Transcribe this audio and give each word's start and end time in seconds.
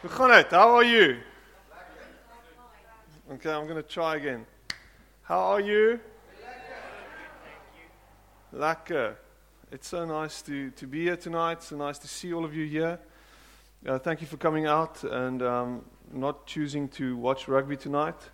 Hoe 0.00 0.10
gaan 0.10 0.28
dit? 0.28 0.50
How 0.50 0.76
are 0.76 0.84
you? 0.84 1.16
Okay, 3.30 3.52
I'm 3.52 3.66
going 3.66 3.82
to 3.82 3.82
try 3.82 4.14
again. 4.16 4.46
How 5.22 5.54
are 5.54 5.60
you? 5.60 5.98
Lekker. 8.52 9.16
It's 9.72 9.88
so 9.88 10.04
nice 10.04 10.40
to, 10.42 10.70
to 10.70 10.86
be 10.86 11.02
here 11.02 11.16
tonight. 11.16 11.62
So 11.64 11.76
nice 11.76 11.98
to 11.98 12.06
see 12.06 12.32
all 12.32 12.44
of 12.44 12.54
you 12.54 12.66
here. 12.68 13.00
Uh, 13.84 13.98
thank 13.98 14.20
you 14.20 14.28
for 14.28 14.36
coming 14.36 14.66
out 14.66 15.02
and 15.02 15.42
um, 15.42 15.84
not 16.12 16.46
choosing 16.46 16.88
to 16.90 17.16
watch 17.16 17.48
rugby 17.48 17.76
tonight. 17.76 18.30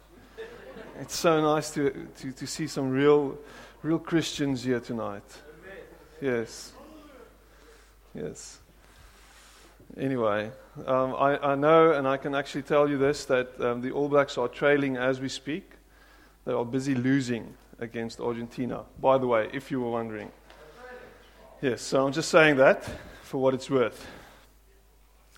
It's 1.01 1.17
so 1.17 1.41
nice 1.41 1.71
to, 1.71 2.09
to, 2.19 2.33
to 2.33 2.47
see 2.47 2.69
some 2.69 2.91
real, 2.91 3.39
real 3.85 3.99
Christians 3.99 4.65
here 4.65 4.81
tonight. 4.81 5.23
Yes. 6.23 6.73
Yes. 8.15 8.59
Anyway, 9.99 10.51
um, 10.87 11.15
I, 11.15 11.53
I 11.53 11.55
know 11.55 11.93
and 11.93 12.09
I 12.09 12.17
can 12.17 12.35
actually 12.35 12.63
tell 12.63 12.89
you 12.89 12.97
this 12.97 13.27
that 13.27 13.61
um, 13.61 13.83
the 13.83 13.91
All 13.91 14.09
Blacks 14.09 14.39
are 14.39 14.49
trailing 14.49 14.97
as 14.97 15.21
we 15.21 15.29
speak. 15.29 15.71
They 16.47 16.55
are 16.55 16.65
busy 16.65 16.95
losing 16.95 17.53
against 17.79 18.21
Argentina, 18.21 18.85
by 19.03 19.19
the 19.19 19.27
way, 19.27 19.51
if 19.53 19.71
you 19.71 19.83
were 19.83 19.91
wondering. 19.91 20.33
Yes, 21.61 21.83
so 21.83 22.07
I'm 22.07 22.13
just 22.13 22.31
saying 22.31 22.57
that 22.57 22.89
for 23.23 23.37
what 23.37 23.53
it's 23.53 23.69
worth. 23.69 24.07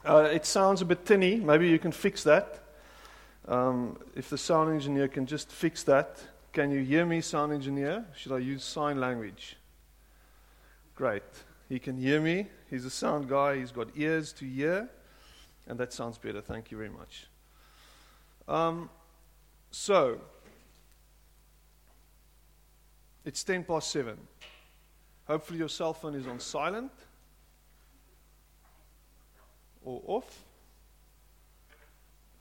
Uh, 0.04 0.28
it 0.32 0.46
sounds 0.46 0.82
a 0.82 0.84
bit 0.84 1.04
tinny. 1.04 1.34
Maybe 1.40 1.68
you 1.68 1.80
can 1.80 1.90
fix 1.90 2.22
that. 2.22 2.60
Um, 3.48 3.98
if 4.14 4.30
the 4.30 4.38
sound 4.38 4.72
engineer 4.72 5.08
can 5.08 5.26
just 5.26 5.50
fix 5.50 5.82
that. 5.82 6.20
Can 6.56 6.70
you 6.70 6.80
hear 6.80 7.04
me, 7.04 7.20
sound 7.20 7.52
engineer? 7.52 8.06
Should 8.16 8.32
I 8.32 8.38
use 8.38 8.64
sign 8.64 8.98
language? 8.98 9.58
Great. 10.94 11.22
He 11.68 11.78
can 11.78 11.98
hear 11.98 12.18
me. 12.18 12.46
He's 12.70 12.86
a 12.86 12.90
sound 12.90 13.28
guy. 13.28 13.58
He's 13.58 13.72
got 13.72 13.88
ears 13.94 14.32
to 14.32 14.46
hear. 14.46 14.88
And 15.66 15.78
that 15.78 15.92
sounds 15.92 16.16
better. 16.16 16.40
Thank 16.40 16.70
you 16.70 16.78
very 16.78 16.88
much. 16.88 17.26
Um, 18.48 18.88
so, 19.70 20.18
it's 23.26 23.44
10 23.44 23.64
past 23.64 23.90
7. 23.90 24.16
Hopefully, 25.26 25.58
your 25.58 25.68
cell 25.68 25.92
phone 25.92 26.14
is 26.14 26.26
on 26.26 26.40
silent 26.40 26.92
or 29.84 30.00
off. 30.06 30.42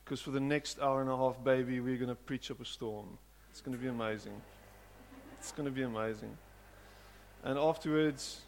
Because 0.02 0.22
for 0.22 0.30
the 0.30 0.40
next 0.40 0.80
hour 0.80 1.02
and 1.02 1.10
a 1.10 1.16
half, 1.18 1.44
baby, 1.44 1.80
we're 1.80 1.98
going 1.98 2.08
to 2.08 2.14
preach 2.14 2.50
up 2.50 2.62
a 2.62 2.64
storm. 2.64 3.18
It's 3.56 3.62
going 3.62 3.74
to 3.74 3.82
be 3.82 3.88
amazing. 3.88 4.38
It's 5.38 5.50
going 5.50 5.64
to 5.64 5.72
be 5.72 5.80
amazing. 5.80 6.36
And 7.42 7.58
afterwards, 7.58 8.42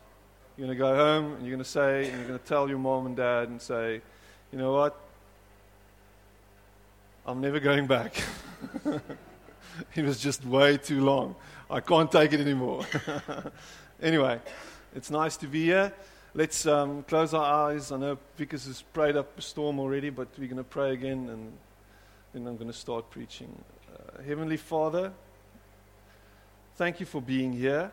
you're 0.54 0.66
going 0.66 0.76
to 0.76 0.78
go 0.78 0.94
home 0.94 1.32
and 1.32 1.46
you're 1.46 1.56
going 1.56 1.64
to 1.64 1.70
say, 1.70 2.10
and 2.10 2.18
you're 2.18 2.28
going 2.28 2.38
to 2.38 2.44
tell 2.44 2.68
your 2.68 2.76
mom 2.76 3.06
and 3.06 3.16
dad 3.16 3.48
and 3.48 3.58
say, 3.58 4.02
you 4.52 4.58
know 4.58 4.74
what? 4.74 5.00
I'm 7.24 7.40
never 7.40 7.58
going 7.58 7.86
back. 7.86 8.22
it 9.94 10.04
was 10.04 10.20
just 10.20 10.44
way 10.44 10.76
too 10.76 11.02
long. 11.02 11.36
I 11.70 11.80
can't 11.80 12.12
take 12.12 12.34
it 12.34 12.40
anymore. 12.40 12.84
anyway, 14.02 14.38
it's 14.94 15.10
nice 15.10 15.38
to 15.38 15.46
be 15.46 15.64
here. 15.64 15.90
Let's 16.34 16.66
um, 16.66 17.02
close 17.04 17.32
our 17.32 17.70
eyes. 17.70 17.92
I 17.92 17.96
know 17.96 18.18
Vickers 18.36 18.66
has 18.66 18.82
prayed 18.82 19.16
up 19.16 19.38
a 19.38 19.40
storm 19.40 19.80
already, 19.80 20.10
but 20.10 20.28
we're 20.36 20.48
going 20.48 20.58
to 20.58 20.64
pray 20.64 20.92
again 20.92 21.30
and 21.30 21.52
then 22.34 22.46
I'm 22.46 22.58
going 22.58 22.70
to 22.70 22.76
start 22.76 23.08
preaching. 23.08 23.48
Heavenly 24.26 24.56
Father, 24.56 25.12
thank 26.76 27.00
you 27.00 27.06
for 27.06 27.20
being 27.20 27.52
here. 27.52 27.90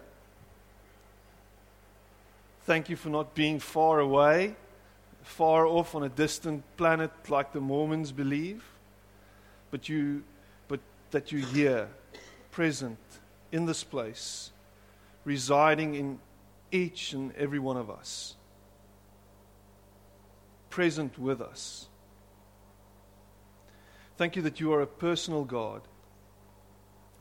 Thank 2.65 2.89
you 2.89 2.95
for 2.95 3.09
not 3.09 3.35
being 3.35 3.59
far 3.59 3.99
away, 3.99 4.55
far 5.21 5.67
off 5.67 5.93
on 5.93 6.03
a 6.03 6.09
distant 6.09 6.63
planet 6.77 7.11
like 7.29 7.53
the 7.53 7.59
Mormons 7.61 8.11
believe, 8.11 8.63
but 9.69 9.87
you, 9.87 10.23
but 10.67 10.79
that 11.11 11.31
you're 11.31 11.45
here, 11.45 11.87
present 12.51 12.97
in 13.51 13.65
this 13.65 13.83
place, 13.83 14.51
residing 15.25 15.95
in 15.95 16.19
each 16.71 17.13
and 17.13 17.35
every 17.35 17.59
one 17.59 17.77
of 17.77 17.89
us, 17.89 18.35
present 20.69 21.19
with 21.19 21.41
us. 21.41 21.87
Thank 24.17 24.35
you 24.35 24.41
that 24.41 24.59
you 24.59 24.73
are 24.73 24.81
a 24.81 24.87
personal 24.87 25.43
God, 25.43 25.81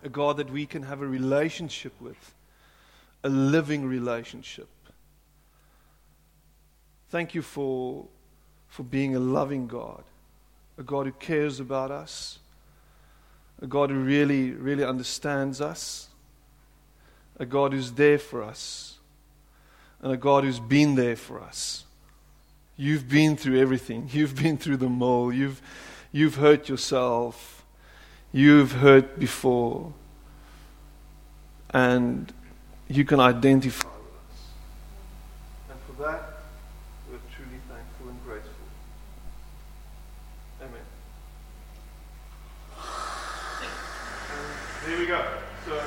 a 0.04 0.09
God 0.09 0.37
that 0.37 0.50
we 0.50 0.66
can 0.66 0.82
have 0.82 1.00
a 1.00 1.06
relationship 1.06 1.92
with, 2.00 2.34
a 3.25 3.28
living 3.28 3.87
relationship. 3.87 4.69
Thank 7.09 7.34
you 7.34 7.42
for, 7.42 8.06
for 8.69 8.82
being 8.82 9.16
a 9.16 9.19
loving 9.19 9.66
God, 9.66 10.04
a 10.76 10.82
God 10.82 11.06
who 11.06 11.12
cares 11.12 11.59
about 11.59 11.91
us, 11.91 12.38
a 13.62 13.66
God 13.66 13.91
who 13.91 13.97
really, 13.97 14.50
really 14.50 14.84
understands 14.84 15.60
us, 15.60 16.09
a 17.38 17.47
God 17.47 17.72
who's 17.72 17.92
there 17.92 18.19
for 18.19 18.42
us, 18.42 18.98
and 20.03 20.12
a 20.12 20.16
God 20.19 20.44
who's 20.44 20.60
been 20.60 20.97
there 20.97 21.16
for 21.16 21.41
us. 21.41 21.84
You've 22.76 23.09
been 23.09 23.36
through 23.36 23.59
everything. 23.59 24.10
You've 24.12 24.34
been 24.34 24.59
through 24.59 24.78
the 24.78 24.88
mole. 24.88 25.32
You've, 25.32 25.62
you've 26.12 26.34
hurt 26.34 26.69
yourself. 26.69 27.64
You've 28.34 28.72
hurt 28.72 29.21
before. 29.21 29.93
And 31.71 32.33
you 32.89 33.05
can 33.05 33.21
identify 33.21 33.87
with 33.87 34.17
us. 34.28 34.43
And 35.71 35.78
for 35.87 36.03
that, 36.03 36.41
we're 37.09 37.21
truly 37.33 37.61
thankful 37.69 38.09
and 38.09 38.25
grateful. 38.25 38.50
Amen. 40.62 40.83
And 44.33 44.91
there 44.91 44.99
we 44.99 45.06
go. 45.06 45.25
So 45.65 45.81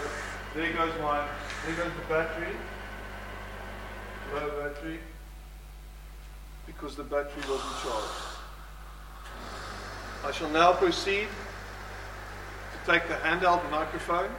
there 0.56 0.72
goes 0.72 0.94
my, 1.02 1.28
there 1.66 1.76
goes 1.76 1.92
the 2.00 2.14
battery. 2.14 2.56
Low 4.34 4.50
battery. 4.62 5.00
Because 6.66 6.96
the 6.96 7.04
battery 7.04 7.44
wasn't 7.50 7.76
charged. 7.84 8.24
I 10.24 10.32
shall 10.32 10.50
now 10.50 10.72
proceed 10.72 11.28
take 12.88 13.06
the 13.10 13.16
handheld 13.16 13.70
microphone. 13.70 14.30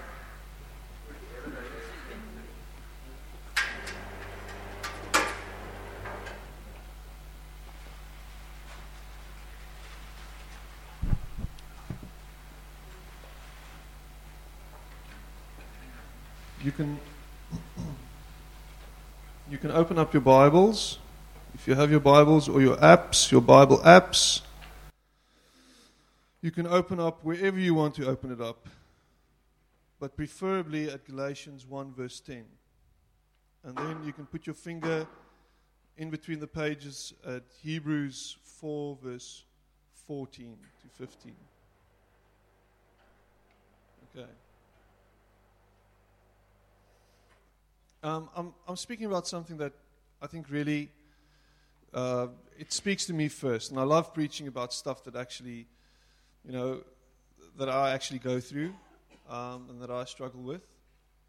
You 16.64 16.72
can 16.72 16.98
you 19.50 19.58
can 19.58 19.70
open 19.72 19.98
up 19.98 20.14
your 20.14 20.22
Bibles. 20.22 20.98
If 21.54 21.68
you 21.68 21.74
have 21.74 21.90
your 21.90 22.00
Bibles 22.00 22.48
or 22.48 22.62
your 22.62 22.78
apps, 22.78 23.30
your 23.30 23.42
Bible 23.42 23.76
apps, 23.80 24.40
you 26.40 26.50
can 26.50 26.66
open 26.66 27.00
up 27.00 27.24
wherever 27.24 27.58
you 27.58 27.74
want 27.74 27.94
to 27.96 28.06
open 28.06 28.30
it 28.32 28.40
up, 28.40 28.68
but 29.98 30.16
preferably 30.16 30.90
at 30.90 31.04
Galatians 31.06 31.66
1, 31.66 31.92
verse 31.92 32.20
10. 32.20 32.44
And 33.64 33.76
then 33.76 34.04
you 34.04 34.12
can 34.12 34.26
put 34.26 34.46
your 34.46 34.54
finger 34.54 35.06
in 35.96 36.10
between 36.10 36.38
the 36.38 36.46
pages 36.46 37.12
at 37.26 37.42
Hebrews 37.62 38.36
4, 38.60 38.98
verse 39.02 39.44
14 40.06 40.56
to 40.82 40.88
15. 41.06 41.34
Okay. 44.16 44.28
Um, 48.02 48.30
I'm, 48.34 48.54
I'm 48.68 48.76
speaking 48.76 49.06
about 49.06 49.26
something 49.26 49.56
that 49.56 49.72
I 50.22 50.28
think 50.28 50.46
really 50.50 50.88
uh, 51.92 52.28
it 52.56 52.72
speaks 52.72 53.06
to 53.06 53.12
me 53.12 53.28
first, 53.28 53.70
and 53.70 53.80
I 53.80 53.82
love 53.82 54.14
preaching 54.14 54.46
about 54.46 54.72
stuff 54.72 55.02
that 55.04 55.16
actually, 55.16 55.66
you 56.44 56.52
know, 56.52 56.80
that 57.56 57.68
I 57.68 57.92
actually 57.92 58.20
go 58.20 58.40
through 58.40 58.74
um, 59.28 59.66
and 59.68 59.82
that 59.82 59.90
I 59.90 60.04
struggle 60.04 60.40
with, 60.40 60.62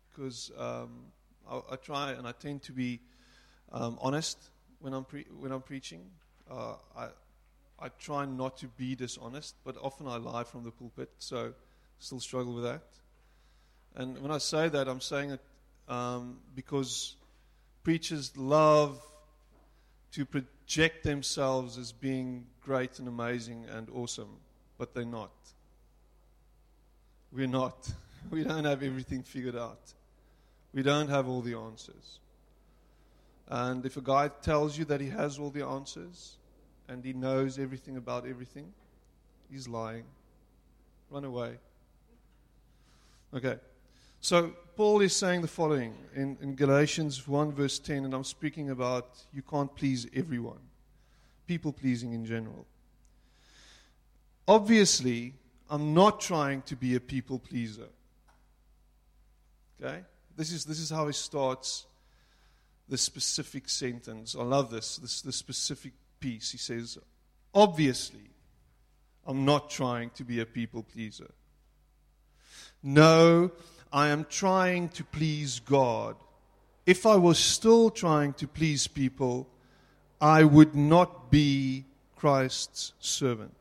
because 0.09 0.51
um, 0.57 0.89
I, 1.49 1.61
I 1.71 1.75
try 1.75 2.11
and 2.11 2.27
I 2.27 2.31
tend 2.31 2.63
to 2.63 2.71
be 2.71 2.99
um, 3.71 3.97
honest 4.01 4.37
when 4.79 4.93
I'm 4.93 5.05
pre- 5.05 5.27
when 5.39 5.51
I'm 5.51 5.61
preaching. 5.61 6.01
Uh, 6.49 6.75
I 6.97 7.07
I 7.81 7.89
try 7.99 8.25
not 8.25 8.57
to 8.57 8.67
be 8.67 8.95
dishonest, 8.95 9.55
but 9.63 9.77
often 9.81 10.07
I 10.07 10.17
lie 10.17 10.43
from 10.43 10.63
the 10.63 10.71
pulpit, 10.71 11.09
so 11.17 11.53
still 11.99 12.19
struggle 12.19 12.53
with 12.53 12.63
that. 12.65 12.83
And 13.95 14.21
when 14.21 14.31
I 14.31 14.37
say 14.37 14.69
that, 14.69 14.87
I'm 14.87 15.01
saying 15.01 15.31
it 15.31 15.41
um, 15.87 16.39
because 16.55 17.15
preachers 17.83 18.35
love 18.37 19.01
to 20.11 20.25
project 20.25 21.03
themselves 21.03 21.77
as 21.77 21.91
being 21.91 22.45
great 22.61 22.99
and 22.99 23.07
amazing 23.07 23.65
and 23.71 23.89
awesome, 23.93 24.37
but 24.79 24.95
they're 24.95 25.05
not. 25.05 25.31
We're 27.31 27.47
not. 27.47 27.87
We 28.29 28.43
don't 28.43 28.65
have 28.65 28.83
everything 28.83 29.23
figured 29.23 29.55
out. 29.55 29.93
We 30.73 30.83
don't 30.83 31.07
have 31.07 31.29
all 31.29 31.41
the 31.41 31.55
answers. 31.55 32.19
And 33.47 33.85
if 33.85 33.95
a 33.95 34.01
guy 34.01 34.27
tells 34.27 34.77
you 34.77 34.83
that 34.85 34.99
he 34.99 35.07
has 35.07 35.39
all 35.39 35.49
the 35.49 35.65
answers 35.65 36.37
and 36.89 37.03
he 37.03 37.13
knows 37.13 37.57
everything 37.57 37.95
about 37.95 38.27
everything, 38.27 38.73
he's 39.49 39.69
lying. 39.69 40.03
Run 41.09 41.23
away. 41.23 41.57
Okay. 43.33 43.57
So 44.19 44.51
Paul 44.75 44.99
is 44.99 45.15
saying 45.15 45.41
the 45.41 45.47
following 45.47 45.95
in, 46.13 46.37
in 46.41 46.55
Galatians 46.55 47.25
1, 47.25 47.53
verse 47.53 47.79
10, 47.79 48.03
and 48.03 48.13
I'm 48.13 48.25
speaking 48.25 48.69
about 48.69 49.17
you 49.33 49.41
can't 49.41 49.73
please 49.73 50.07
everyone, 50.13 50.59
people 51.47 51.71
pleasing 51.71 52.11
in 52.11 52.25
general. 52.25 52.67
Obviously, 54.49 55.35
I'm 55.69 55.93
not 55.93 56.19
trying 56.19 56.63
to 56.63 56.75
be 56.75 56.95
a 56.95 56.99
people 56.99 57.37
pleaser. 57.37 57.87
Okay? 59.79 59.99
This 60.35 60.51
is, 60.51 60.65
this 60.65 60.79
is 60.79 60.89
how 60.89 61.05
he 61.05 61.13
starts 61.13 61.85
the 62.89 62.97
specific 62.97 63.69
sentence. 63.69 64.35
I 64.35 64.41
love 64.41 64.71
this, 64.71 64.97
this, 64.97 65.21
the 65.21 65.31
specific 65.31 65.93
piece. 66.19 66.51
He 66.51 66.57
says, 66.57 66.97
Obviously, 67.53 68.31
I'm 69.27 69.45
not 69.45 69.69
trying 69.69 70.09
to 70.15 70.23
be 70.23 70.39
a 70.39 70.47
people 70.47 70.81
pleaser. 70.81 71.29
No, 72.81 73.51
I 73.93 74.07
am 74.07 74.25
trying 74.25 74.89
to 74.89 75.03
please 75.03 75.59
God. 75.59 76.15
If 76.87 77.05
I 77.05 77.17
was 77.17 77.37
still 77.37 77.91
trying 77.91 78.33
to 78.33 78.47
please 78.47 78.87
people, 78.87 79.47
I 80.19 80.43
would 80.43 80.73
not 80.73 81.29
be 81.29 81.85
Christ's 82.15 82.93
servant. 82.99 83.53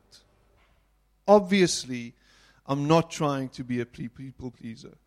Obviously, 1.29 2.15
I'm 2.65 2.87
not 2.87 3.11
trying 3.11 3.49
to 3.49 3.63
be 3.63 3.79
a 3.81 3.85
people 3.85 4.49
pleaser. 4.49 4.97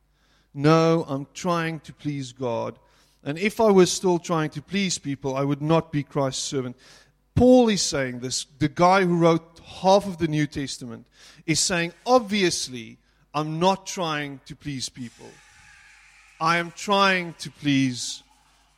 No, 0.54 1.04
I'm 1.08 1.26
trying 1.34 1.80
to 1.80 1.92
please 1.92 2.32
God. 2.32 2.78
And 3.24 3.36
if 3.36 3.60
I 3.60 3.72
was 3.72 3.90
still 3.90 4.20
trying 4.20 4.50
to 4.50 4.62
please 4.62 4.98
people, 4.98 5.36
I 5.36 5.42
would 5.42 5.60
not 5.60 5.90
be 5.90 6.04
Christ's 6.04 6.44
servant. 6.44 6.76
Paul 7.34 7.68
is 7.70 7.82
saying 7.82 8.20
this, 8.20 8.46
the 8.60 8.68
guy 8.68 9.04
who 9.04 9.16
wrote 9.16 9.60
half 9.64 10.06
of 10.06 10.18
the 10.18 10.28
New 10.28 10.46
Testament, 10.46 11.06
is 11.44 11.58
saying, 11.58 11.92
obviously, 12.06 12.98
I'm 13.34 13.58
not 13.58 13.84
trying 13.84 14.40
to 14.46 14.54
please 14.54 14.88
people. 14.88 15.30
I 16.40 16.58
am 16.58 16.70
trying 16.70 17.34
to 17.40 17.50
please 17.50 18.22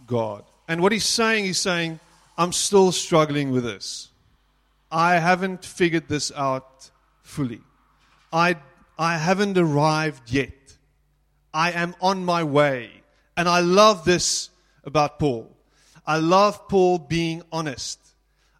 God. 0.07 0.45
And 0.67 0.81
what 0.81 0.93
he's 0.93 1.05
saying, 1.05 1.45
he's 1.45 1.61
saying, 1.61 2.01
I'm 2.39 2.53
still 2.53 2.91
struggling 2.91 3.51
with 3.51 3.65
this. 3.65 4.09
I 4.91 5.17
haven't 5.17 5.63
figured 5.63 6.09
this 6.09 6.33
out 6.33 6.91
fully. 7.25 7.61
I, 8.33 8.57
I 8.97 9.19
haven't 9.19 9.59
arrived 9.59 10.31
yet. 10.31 10.53
I 11.53 11.73
am 11.73 11.97
on 12.01 12.25
my 12.25 12.45
way. 12.45 13.03
And 13.37 13.49
I 13.49 13.61
love 13.61 14.05
this 14.05 14.51
about 14.85 15.19
Paul. 15.19 15.51
I 16.07 16.19
love 16.19 16.69
Paul 16.69 16.99
being 16.99 17.43
honest. 17.51 17.99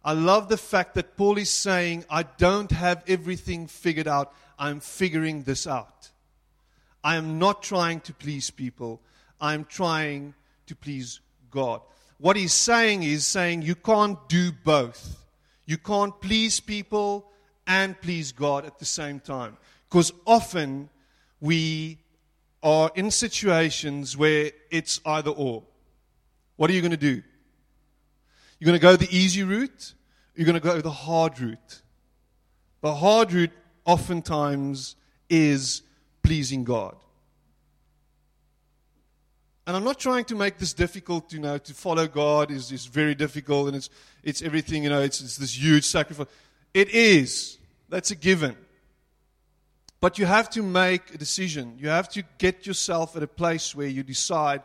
I 0.03 0.13
love 0.13 0.49
the 0.49 0.57
fact 0.57 0.95
that 0.95 1.15
Paul 1.15 1.37
is 1.37 1.49
saying, 1.49 2.03
I 2.09 2.23
don't 2.23 2.71
have 2.71 3.03
everything 3.07 3.67
figured 3.67 4.07
out. 4.07 4.33
I'm 4.59 4.79
figuring 4.79 5.43
this 5.43 5.65
out. 5.65 6.11
I 7.03 7.15
am 7.15 7.39
not 7.39 7.63
trying 7.63 8.01
to 8.01 8.13
please 8.13 8.49
people. 8.49 9.01
I'm 9.39 9.65
trying 9.65 10.33
to 10.67 10.75
please 10.75 11.21
God. 11.51 11.81
What 12.17 12.35
he's 12.35 12.53
saying 12.53 13.03
is 13.03 13.25
saying 13.25 13.61
you 13.61 13.75
can't 13.75 14.17
do 14.27 14.51
both. 14.51 15.23
You 15.65 15.77
can't 15.77 16.19
please 16.21 16.59
people 16.59 17.29
and 17.67 17.99
please 18.01 18.31
God 18.31 18.65
at 18.65 18.79
the 18.79 18.85
same 18.85 19.19
time. 19.19 19.57
Because 19.89 20.11
often 20.25 20.89
we 21.39 21.99
are 22.63 22.91
in 22.95 23.11
situations 23.11 24.17
where 24.17 24.51
it's 24.71 24.99
either 25.05 25.31
or. 25.31 25.63
What 26.55 26.69
are 26.69 26.73
you 26.73 26.81
going 26.81 26.91
to 26.91 26.97
do? 26.97 27.21
You're 28.59 28.67
going 28.67 28.79
to 28.79 28.81
go 28.81 28.95
the 28.95 29.15
easy 29.15 29.43
route, 29.43 29.93
you're 30.35 30.45
going 30.45 30.59
to 30.59 30.59
go 30.59 30.81
the 30.81 30.89
hard 30.89 31.39
route. 31.39 31.81
The 32.81 32.93
hard 32.93 33.33
route 33.33 33.51
oftentimes 33.85 34.95
is 35.29 35.81
pleasing 36.23 36.63
God. 36.63 36.95
And 39.67 39.75
I'm 39.75 39.83
not 39.83 39.99
trying 39.99 40.25
to 40.25 40.35
make 40.35 40.59
this 40.59 40.73
difficult, 40.73 41.33
you 41.33 41.39
know, 41.39 41.57
to 41.57 41.73
follow 41.73 42.07
God 42.07 42.51
is, 42.51 42.71
is 42.71 42.85
very 42.85 43.15
difficult 43.15 43.67
and 43.67 43.75
it's, 43.75 43.89
it's 44.23 44.43
everything, 44.43 44.83
you 44.83 44.89
know, 44.89 45.01
it's, 45.01 45.21
it's 45.21 45.37
this 45.37 45.57
huge 45.57 45.85
sacrifice. 45.85 46.27
It 46.75 46.89
is. 46.89 47.57
That's 47.87 48.11
a 48.11 48.15
given. 48.15 48.57
But 50.01 50.19
you 50.19 50.25
have 50.25 50.49
to 50.51 50.61
make 50.61 51.15
a 51.15 51.17
decision. 51.17 51.77
You 51.79 51.87
have 51.87 52.09
to 52.09 52.23
get 52.37 52.67
yourself 52.67 53.15
at 53.15 53.23
a 53.23 53.27
place 53.27 53.73
where 53.73 53.87
you 53.87 54.03
decide, 54.03 54.61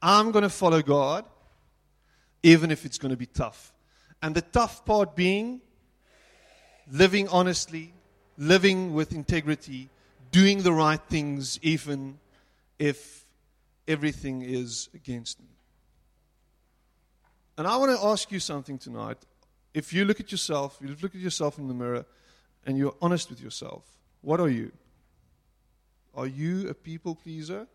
I'm 0.00 0.30
going 0.32 0.42
to 0.42 0.48
follow 0.48 0.80
God, 0.80 1.26
even 2.42 2.70
if 2.70 2.86
it's 2.86 2.96
going 2.96 3.10
to 3.10 3.16
be 3.16 3.26
tough. 3.26 3.74
And 4.22 4.34
the 4.34 4.40
tough 4.40 4.86
part 4.86 5.14
being 5.14 5.60
living 6.90 7.28
honestly, 7.28 7.92
living 8.38 8.94
with 8.94 9.12
integrity, 9.12 9.90
doing 10.32 10.62
the 10.62 10.72
right 10.72 11.00
things, 11.10 11.58
even 11.60 12.18
if 12.78 13.26
everything 13.86 14.40
is 14.40 14.88
against 14.94 15.38
me. 15.40 15.46
And 17.58 17.66
I 17.66 17.76
want 17.76 17.94
to 17.94 18.06
ask 18.06 18.32
you 18.32 18.40
something 18.40 18.78
tonight. 18.78 19.18
If 19.72 19.92
you 19.92 20.04
look 20.04 20.20
at 20.20 20.32
yourself, 20.32 20.78
you 20.80 20.96
look 21.00 21.14
at 21.14 21.20
yourself 21.20 21.58
in 21.58 21.68
the 21.68 21.74
mirror, 21.74 22.04
and 22.66 22.76
you're 22.76 22.94
honest 23.00 23.30
with 23.30 23.40
yourself, 23.40 23.84
what 24.20 24.40
are 24.40 24.48
you? 24.48 24.72
Are 26.14 26.26
you 26.26 26.68
a 26.68 26.74
people 26.74 27.14
pleaser? 27.14 27.66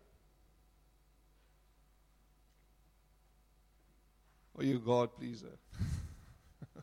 Are 4.58 4.64
you 4.64 4.76
a 4.76 4.78
God 4.78 5.14
pleaser? 5.16 5.58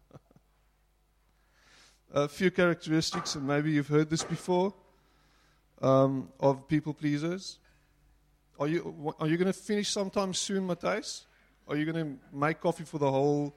a 2.13 2.27
few 2.27 2.51
characteristics, 2.51 3.35
and 3.35 3.47
maybe 3.47 3.71
you've 3.71 3.87
heard 3.87 4.09
this 4.09 4.23
before, 4.23 4.73
um, 5.81 6.29
of 6.39 6.67
people 6.67 6.93
pleasers. 6.93 7.59
Are 8.59 8.67
you, 8.67 9.13
are 9.19 9.27
you 9.27 9.37
going 9.37 9.51
to 9.51 9.53
finish 9.53 9.89
sometime 9.89 10.33
soon, 10.33 10.67
Matthias? 10.67 11.25
Are 11.67 11.75
you 11.75 11.91
going 11.91 12.05
to 12.05 12.35
make 12.35 12.61
coffee 12.61 12.83
for 12.83 12.97
the 12.97 13.09
whole, 13.09 13.55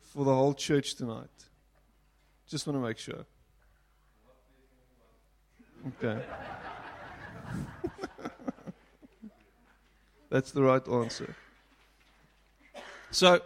for 0.00 0.24
the 0.24 0.34
whole 0.34 0.54
church 0.54 0.94
tonight? 0.94 1.28
Just 2.48 2.66
want 2.66 2.76
to 2.76 2.86
make 2.86 2.98
sure. 2.98 3.24
Okay. 6.02 6.20
That's 10.30 10.50
the 10.52 10.62
right 10.62 10.86
answer. 10.88 11.34
So, 13.10 13.40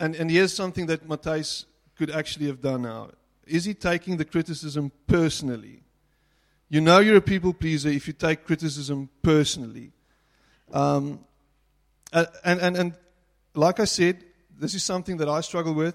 and, 0.00 0.14
and 0.14 0.30
here's 0.30 0.52
something 0.52 0.86
that 0.86 1.08
Matthias 1.08 1.66
could 1.96 2.10
actually 2.10 2.46
have 2.46 2.60
done 2.60 2.82
now. 2.82 3.10
Is 3.46 3.64
he 3.64 3.74
taking 3.74 4.16
the 4.16 4.24
criticism 4.24 4.90
personally? 5.06 5.82
You 6.68 6.80
know 6.80 6.98
you're 6.98 7.16
a 7.16 7.20
people 7.20 7.52
pleaser 7.52 7.88
if 7.88 8.08
you 8.08 8.12
take 8.12 8.44
criticism 8.44 9.08
personally. 9.22 9.92
Um, 10.72 11.20
and, 12.12 12.60
and, 12.60 12.76
and 12.76 12.94
like 13.54 13.78
I 13.78 13.84
said, 13.84 14.24
this 14.58 14.74
is 14.74 14.82
something 14.82 15.16
that 15.18 15.28
I 15.28 15.40
struggle 15.40 15.74
with. 15.74 15.94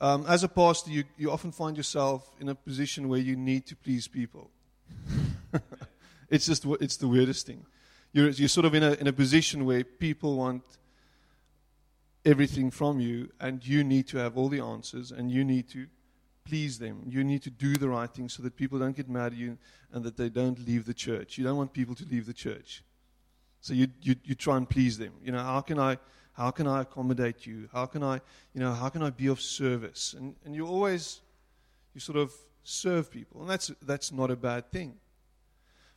Um, 0.00 0.24
as 0.26 0.42
a 0.42 0.48
pastor, 0.48 0.90
you, 0.90 1.04
you 1.16 1.30
often 1.30 1.52
find 1.52 1.76
yourself 1.76 2.30
in 2.40 2.48
a 2.48 2.54
position 2.54 3.08
where 3.08 3.20
you 3.20 3.36
need 3.36 3.66
to 3.66 3.76
please 3.76 4.08
people. 4.08 4.50
it's 6.30 6.46
just 6.46 6.64
it's 6.80 6.96
the 6.96 7.08
weirdest 7.08 7.46
thing. 7.46 7.64
You're, 8.12 8.30
you're 8.30 8.48
sort 8.48 8.66
of 8.66 8.74
in 8.74 8.82
a, 8.82 8.92
in 8.92 9.06
a 9.06 9.12
position 9.12 9.64
where 9.64 9.84
people 9.84 10.36
want 10.36 10.62
everything 12.24 12.70
from 12.70 13.00
you, 13.00 13.30
and 13.40 13.66
you 13.66 13.84
need 13.84 14.08
to 14.08 14.18
have 14.18 14.36
all 14.36 14.48
the 14.48 14.60
answers, 14.60 15.10
and 15.10 15.30
you 15.30 15.44
need 15.44 15.68
to 15.70 15.86
please 16.44 16.78
them. 16.78 17.02
You 17.06 17.24
need 17.24 17.42
to 17.42 17.50
do 17.50 17.74
the 17.74 17.88
right 17.88 18.10
thing 18.10 18.28
so 18.28 18.42
that 18.42 18.56
people 18.56 18.78
don't 18.78 18.96
get 18.96 19.08
mad 19.08 19.32
at 19.32 19.38
you 19.38 19.58
and 19.92 20.04
that 20.04 20.16
they 20.16 20.28
don't 20.28 20.58
leave 20.66 20.84
the 20.84 20.94
church. 20.94 21.38
You 21.38 21.44
don't 21.44 21.56
want 21.56 21.72
people 21.72 21.94
to 21.94 22.04
leave 22.04 22.26
the 22.26 22.34
church. 22.34 22.82
So 23.60 23.72
you, 23.72 23.88
you, 24.02 24.14
you 24.24 24.34
try 24.34 24.58
and 24.58 24.68
please 24.68 24.98
them. 24.98 25.14
You 25.22 25.32
know, 25.32 25.42
how 25.42 25.62
can 25.62 25.78
I, 25.78 25.96
how 26.34 26.50
can 26.50 26.66
I 26.66 26.82
accommodate 26.82 27.46
you? 27.46 27.68
How 27.72 27.86
can 27.86 28.02
I, 28.02 28.20
you 28.52 28.60
know, 28.60 28.72
how 28.72 28.88
can 28.88 29.02
I 29.02 29.10
be 29.10 29.26
of 29.28 29.40
service? 29.40 30.14
And, 30.16 30.36
and 30.44 30.54
you 30.54 30.66
always, 30.66 31.20
you 31.94 32.00
sort 32.00 32.18
of 32.18 32.32
serve 32.62 33.10
people. 33.10 33.40
And 33.40 33.50
that's, 33.50 33.72
that's 33.82 34.12
not 34.12 34.30
a 34.30 34.36
bad 34.36 34.70
thing. 34.70 34.94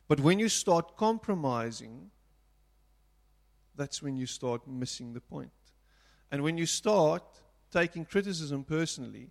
But 0.08 0.20
when 0.20 0.38
you 0.38 0.48
start 0.48 0.96
compromising 0.96 2.10
that's 3.78 4.02
when 4.02 4.16
you 4.16 4.26
start 4.26 4.66
missing 4.68 5.14
the 5.14 5.20
point. 5.20 5.50
And 6.30 6.42
when 6.42 6.58
you 6.58 6.66
start 6.66 7.22
taking 7.72 8.04
criticism 8.04 8.64
personally, 8.64 9.30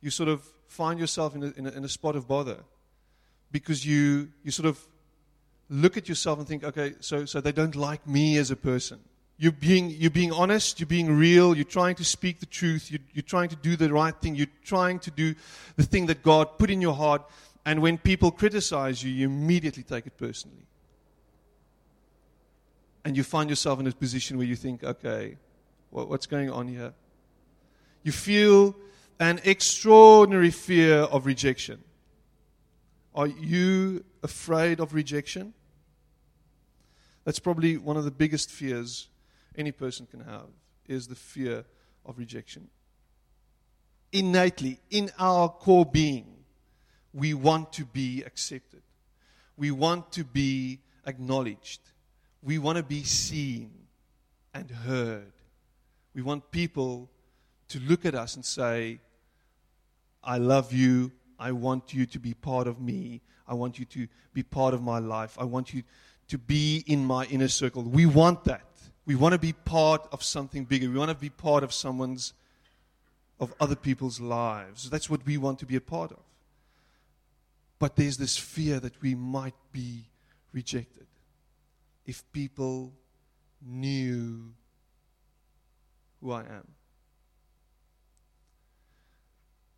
you 0.00 0.10
sort 0.10 0.28
of 0.28 0.44
find 0.68 1.00
yourself 1.00 1.34
in 1.34 1.42
a, 1.42 1.52
in 1.56 1.66
a, 1.66 1.70
in 1.70 1.84
a 1.84 1.88
spot 1.88 2.14
of 2.14 2.28
bother 2.28 2.58
because 3.50 3.84
you, 3.84 4.28
you 4.44 4.50
sort 4.52 4.66
of 4.66 4.78
look 5.68 5.96
at 5.96 6.08
yourself 6.08 6.38
and 6.38 6.46
think, 6.46 6.62
okay, 6.62 6.94
so, 7.00 7.24
so 7.24 7.40
they 7.40 7.52
don't 7.52 7.74
like 7.74 8.06
me 8.06 8.36
as 8.36 8.50
a 8.50 8.56
person. 8.56 9.00
You're 9.38 9.52
being, 9.52 9.90
you're 9.90 10.10
being 10.10 10.32
honest, 10.32 10.80
you're 10.80 10.86
being 10.86 11.14
real, 11.14 11.54
you're 11.54 11.64
trying 11.64 11.94
to 11.96 12.04
speak 12.04 12.40
the 12.40 12.46
truth, 12.46 12.90
you're, 12.90 13.00
you're 13.12 13.22
trying 13.22 13.50
to 13.50 13.56
do 13.56 13.76
the 13.76 13.92
right 13.92 14.14
thing, 14.14 14.34
you're 14.34 14.46
trying 14.64 14.98
to 15.00 15.10
do 15.10 15.34
the 15.76 15.82
thing 15.82 16.06
that 16.06 16.22
God 16.22 16.58
put 16.58 16.70
in 16.70 16.80
your 16.80 16.94
heart. 16.94 17.22
And 17.66 17.82
when 17.82 17.98
people 17.98 18.30
criticize 18.30 19.02
you, 19.02 19.12
you 19.12 19.26
immediately 19.26 19.82
take 19.82 20.06
it 20.06 20.16
personally. 20.16 20.66
And 23.04 23.16
you 23.16 23.22
find 23.24 23.50
yourself 23.50 23.78
in 23.78 23.86
a 23.86 23.92
position 23.92 24.38
where 24.38 24.46
you 24.46 24.56
think, 24.56 24.82
okay, 24.82 25.36
what, 25.90 26.08
what's 26.08 26.26
going 26.26 26.50
on 26.50 26.66
here? 26.66 26.94
You 28.02 28.12
feel 28.12 28.74
an 29.20 29.40
extraordinary 29.44 30.50
fear 30.50 31.00
of 31.00 31.26
rejection. 31.26 31.82
Are 33.14 33.26
you 33.26 34.04
afraid 34.22 34.80
of 34.80 34.94
rejection? 34.94 35.54
That's 37.24 37.38
probably 37.38 37.76
one 37.76 37.96
of 37.96 38.04
the 38.04 38.10
biggest 38.10 38.50
fears 38.50 39.08
any 39.56 39.72
person 39.72 40.06
can 40.06 40.20
have 40.20 40.48
is 40.86 41.06
the 41.06 41.14
fear 41.14 41.64
of 42.04 42.18
rejection. 42.18 42.68
Innately, 44.12 44.80
in 44.90 45.10
our 45.18 45.48
core 45.48 45.84
being, 45.84 46.26
we 47.12 47.34
want 47.34 47.72
to 47.72 47.84
be 47.84 48.22
accepted. 48.24 48.82
We 49.56 49.70
want 49.70 50.12
to 50.12 50.24
be 50.24 50.80
acknowledged. 51.06 51.80
We 52.42 52.58
want 52.58 52.76
to 52.76 52.84
be 52.84 53.02
seen 53.02 53.72
and 54.54 54.70
heard. 54.70 55.32
We 56.14 56.22
want 56.22 56.50
people 56.50 57.10
to 57.68 57.80
look 57.80 58.04
at 58.04 58.14
us 58.14 58.36
and 58.36 58.44
say, 58.44 59.00
I 60.22 60.38
love 60.38 60.72
you. 60.72 61.12
I 61.38 61.52
want 61.52 61.92
you 61.92 62.06
to 62.06 62.18
be 62.18 62.34
part 62.34 62.66
of 62.66 62.80
me. 62.80 63.20
I 63.46 63.54
want 63.54 63.78
you 63.78 63.84
to 63.86 64.08
be 64.32 64.42
part 64.42 64.74
of 64.74 64.82
my 64.82 64.98
life. 64.98 65.36
I 65.38 65.44
want 65.44 65.74
you 65.74 65.82
to 66.28 66.38
be 66.38 66.84
in 66.86 67.04
my 67.04 67.24
inner 67.26 67.48
circle. 67.48 67.82
We 67.82 68.06
want 68.06 68.44
that. 68.44 68.66
We 69.06 69.14
want 69.14 69.32
to 69.32 69.38
be 69.38 69.52
part 69.52 70.06
of 70.10 70.22
something 70.22 70.64
bigger. 70.64 70.90
We 70.90 70.98
want 70.98 71.10
to 71.10 71.16
be 71.16 71.30
part 71.30 71.62
of 71.62 71.72
someone's, 71.72 72.34
of 73.38 73.54
other 73.60 73.76
people's 73.76 74.20
lives. 74.20 74.90
That's 74.90 75.08
what 75.08 75.24
we 75.24 75.38
want 75.38 75.60
to 75.60 75.66
be 75.66 75.76
a 75.76 75.80
part 75.80 76.10
of. 76.10 76.22
But 77.78 77.94
there's 77.94 78.16
this 78.16 78.36
fear 78.36 78.80
that 78.80 79.00
we 79.00 79.14
might 79.14 79.54
be 79.70 80.06
rejected 80.52 81.06
if 82.04 82.24
people 82.32 82.92
knew 83.64 84.52
who 86.20 86.32
I 86.32 86.40
am. 86.40 86.66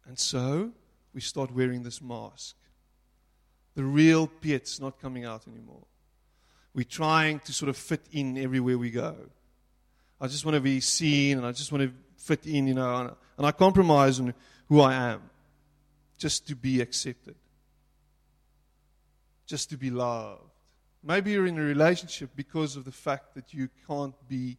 And 0.06 0.18
so 0.18 0.70
we 1.12 1.20
start 1.20 1.54
wearing 1.54 1.82
this 1.82 2.00
mask. 2.00 2.56
The 3.74 3.84
real 3.84 4.26
Piet's 4.26 4.80
not 4.80 5.00
coming 5.00 5.24
out 5.24 5.46
anymore. 5.46 5.84
We're 6.74 6.84
trying 6.84 7.40
to 7.40 7.52
sort 7.52 7.68
of 7.68 7.76
fit 7.76 8.02
in 8.12 8.38
everywhere 8.38 8.78
we 8.78 8.90
go. 8.90 9.16
I 10.20 10.26
just 10.26 10.44
want 10.44 10.54
to 10.56 10.60
be 10.60 10.80
seen 10.80 11.38
and 11.38 11.46
I 11.46 11.52
just 11.52 11.72
want 11.72 11.84
to 11.84 11.92
fit 12.16 12.46
in, 12.46 12.66
you 12.66 12.74
know, 12.74 12.96
and, 12.96 13.10
and 13.36 13.46
I 13.46 13.52
compromise 13.52 14.20
on 14.20 14.34
who 14.68 14.80
I 14.80 14.94
am 14.94 15.22
just 16.18 16.48
to 16.48 16.56
be 16.56 16.80
accepted, 16.80 17.36
just 19.46 19.70
to 19.70 19.76
be 19.76 19.90
loved. 19.90 20.42
Maybe 21.02 21.30
you're 21.30 21.46
in 21.46 21.58
a 21.58 21.62
relationship 21.62 22.30
because 22.34 22.76
of 22.76 22.84
the 22.84 22.92
fact 22.92 23.34
that 23.34 23.54
you 23.54 23.68
can't 23.86 24.14
be 24.28 24.58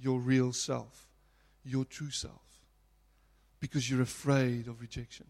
your 0.00 0.20
real 0.20 0.52
self, 0.52 1.08
your 1.64 1.84
true 1.84 2.10
self 2.10 2.40
because 3.60 3.90
you're 3.90 4.02
afraid 4.02 4.68
of 4.68 4.80
rejection. 4.80 5.26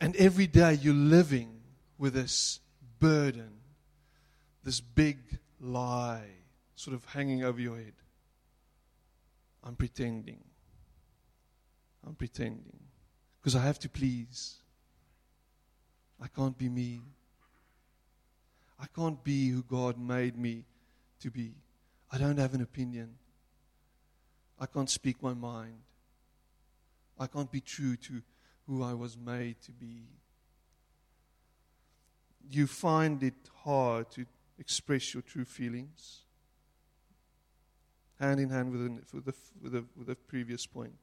And 0.00 0.16
every 0.16 0.46
day 0.46 0.74
you're 0.74 0.94
living 0.94 1.60
with 1.98 2.14
this 2.14 2.60
burden, 3.02 3.50
this 4.62 4.80
big 4.80 5.18
lie 5.60 6.28
sort 6.76 6.94
of 6.94 7.04
hanging 7.06 7.42
over 7.42 7.60
your 7.60 7.76
head. 7.76 7.94
I'm 9.64 9.74
pretending. 9.74 10.38
I'm 12.06 12.14
pretending. 12.14 12.78
Because 13.40 13.56
I 13.56 13.62
have 13.62 13.80
to 13.80 13.88
please. 13.88 14.54
I 16.22 16.28
can't 16.28 16.56
be 16.56 16.68
me. 16.68 17.00
I 18.80 18.86
can't 18.94 19.22
be 19.24 19.48
who 19.48 19.62
God 19.64 19.98
made 19.98 20.38
me 20.38 20.64
to 21.22 21.30
be. 21.30 21.54
I 22.12 22.18
don't 22.18 22.38
have 22.38 22.54
an 22.54 22.62
opinion. 22.62 23.16
I 24.60 24.66
can't 24.66 24.88
speak 24.88 25.20
my 25.20 25.34
mind. 25.34 25.80
I 27.18 27.26
can't 27.26 27.50
be 27.50 27.60
true 27.60 27.96
to 27.96 28.22
who 28.68 28.84
I 28.84 28.94
was 28.94 29.16
made 29.16 29.60
to 29.62 29.72
be. 29.72 30.04
You 32.50 32.66
find 32.66 33.22
it 33.22 33.34
hard 33.64 34.10
to 34.12 34.26
express 34.58 35.14
your 35.14 35.22
true 35.22 35.44
feelings. 35.44 36.20
Hand 38.20 38.40
in 38.40 38.50
hand 38.50 38.70
with, 38.70 38.82
the, 38.82 39.16
with, 39.16 39.24
the, 39.24 39.34
with, 39.60 39.72
the, 39.72 39.84
with 39.96 40.06
the 40.06 40.14
previous 40.14 40.66
point. 40.66 40.94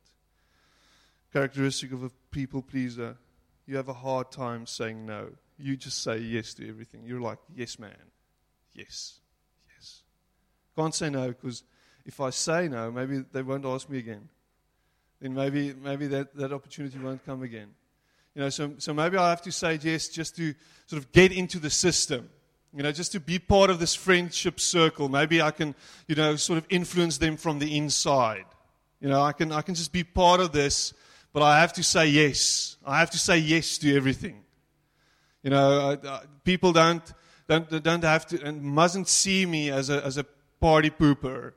Characteristic 1.34 1.92
of 1.92 2.04
a 2.04 2.12
people 2.32 2.62
pleaser 2.62 3.18
you 3.70 3.78
have 3.78 3.88
a 3.88 3.94
hard 3.94 4.32
time 4.32 4.66
saying 4.66 5.06
no. 5.06 5.30
You 5.60 5.78
just 5.78 6.02
say 6.02 6.18
yes 6.18 6.56
to 6.56 6.68
everything. 6.68 7.04
You're 7.06 7.22
like, 7.22 7.38
yes, 7.56 7.78
man. 7.78 7.94
Yes. 8.74 9.20
Yes. 9.76 10.02
Can't 10.76 10.96
say 10.96 11.12
no 11.12 11.28
because 11.28 11.64
if 12.04 12.20
I 12.20 12.32
say 12.32 12.68
no, 12.68 12.90
maybe 12.92 13.24
they 13.32 13.44
won't 13.44 13.66
ask 13.66 13.88
me 13.88 14.00
again. 14.00 14.28
Then 15.22 15.36
maybe, 15.36 15.76
maybe 15.76 16.08
that, 16.08 16.36
that 16.36 16.52
opportunity 16.52 16.98
won't 16.98 17.24
come 17.24 17.44
again. 17.44 17.68
You 18.36 18.44
know, 18.44 18.50
so, 18.50 18.74
so 18.78 18.94
maybe 18.94 19.18
I 19.18 19.30
have 19.30 19.42
to 19.44 19.52
say 19.52 19.80
yes 19.82 20.08
just 20.08 20.36
to 20.38 20.54
sort 20.86 21.02
of 21.02 21.12
get 21.12 21.32
into 21.32 21.60
the 21.60 21.70
system. 21.70 22.30
You 22.76 22.84
know, 22.84 22.92
just 22.92 23.12
to 23.14 23.20
be 23.20 23.40
part 23.40 23.70
of 23.70 23.80
this 23.80 23.96
friendship 23.96 24.60
circle. 24.60 25.10
Maybe 25.10 25.42
I 25.42 25.52
can, 25.52 25.74
you 26.08 26.16
know, 26.16 26.36
sort 26.36 26.58
of 26.58 26.66
influence 26.70 27.18
them 27.18 27.36
from 27.36 27.60
the 27.60 27.76
inside. 27.76 28.46
You 29.02 29.10
know, 29.10 29.22
I 29.22 29.32
can, 29.32 29.52
I 29.52 29.62
can 29.62 29.76
just 29.76 29.92
be 29.92 30.04
part 30.04 30.40
of 30.40 30.52
this, 30.52 30.94
but 31.34 31.42
I 31.42 31.60
have 31.60 31.74
to 31.74 31.84
say 31.84 32.08
yes. 32.08 32.78
I 32.86 33.00
have 33.00 33.10
to 33.12 33.18
say 33.18 33.40
yes 33.40 33.78
to 33.80 33.96
everything. 33.96 34.44
You 35.42 35.50
know, 35.50 35.98
uh, 36.04 36.22
people 36.44 36.74
don't, 36.74 37.02
don't, 37.48 37.84
don't 37.84 38.04
have 38.04 38.28
to 38.28 38.44
and 38.44 38.62
mustn't 38.62 39.08
see 39.08 39.46
me 39.46 39.72
as 39.72 39.90
a, 39.90 40.06
as 40.06 40.18
a 40.18 40.26
party 40.60 40.92
pooper 40.92 41.54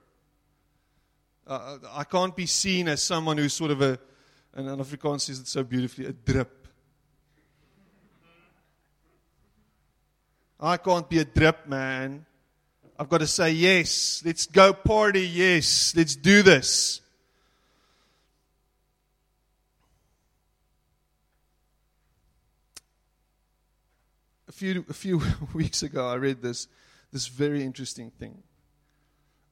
uh, 1.46 1.78
I 1.92 2.04
can't 2.04 2.34
be 2.34 2.46
seen 2.46 2.88
as 2.88 3.02
someone 3.02 3.36
who's 3.36 3.52
sort 3.52 3.70
of 3.70 3.82
a, 3.82 3.98
and 4.54 4.68
Afrikaans 4.68 5.22
says 5.22 5.40
it 5.40 5.48
so 5.48 5.62
beautifully, 5.64 6.06
a 6.06 6.12
drip. 6.12 6.61
I 10.64 10.76
can't 10.76 11.08
be 11.10 11.18
a 11.18 11.24
drip 11.24 11.66
man. 11.66 12.24
I've 12.96 13.08
got 13.08 13.18
to 13.18 13.26
say, 13.26 13.50
yes, 13.50 14.22
let's 14.24 14.46
go 14.46 14.72
party, 14.72 15.26
yes, 15.26 15.92
let's 15.96 16.14
do 16.14 16.42
this. 16.42 17.00
A 24.48 24.52
few, 24.52 24.84
a 24.88 24.92
few 24.92 25.20
weeks 25.52 25.82
ago, 25.82 26.08
I 26.08 26.14
read 26.14 26.42
this, 26.42 26.68
this 27.10 27.26
very 27.26 27.64
interesting 27.64 28.12
thing. 28.12 28.44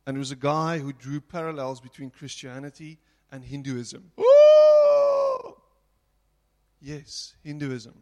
And 0.07 0.17
it 0.17 0.21
was 0.21 0.31
a 0.31 0.37
guy 0.37 0.79
who 0.79 0.93
drew 0.93 1.21
parallels 1.21 1.81
between 1.81 2.11
Christianity 2.11 2.99
and 3.33 3.45
Hinduism. 3.45 4.13
Ooh! 4.21 5.57
Yes, 6.81 7.35
Hinduism. 7.43 7.95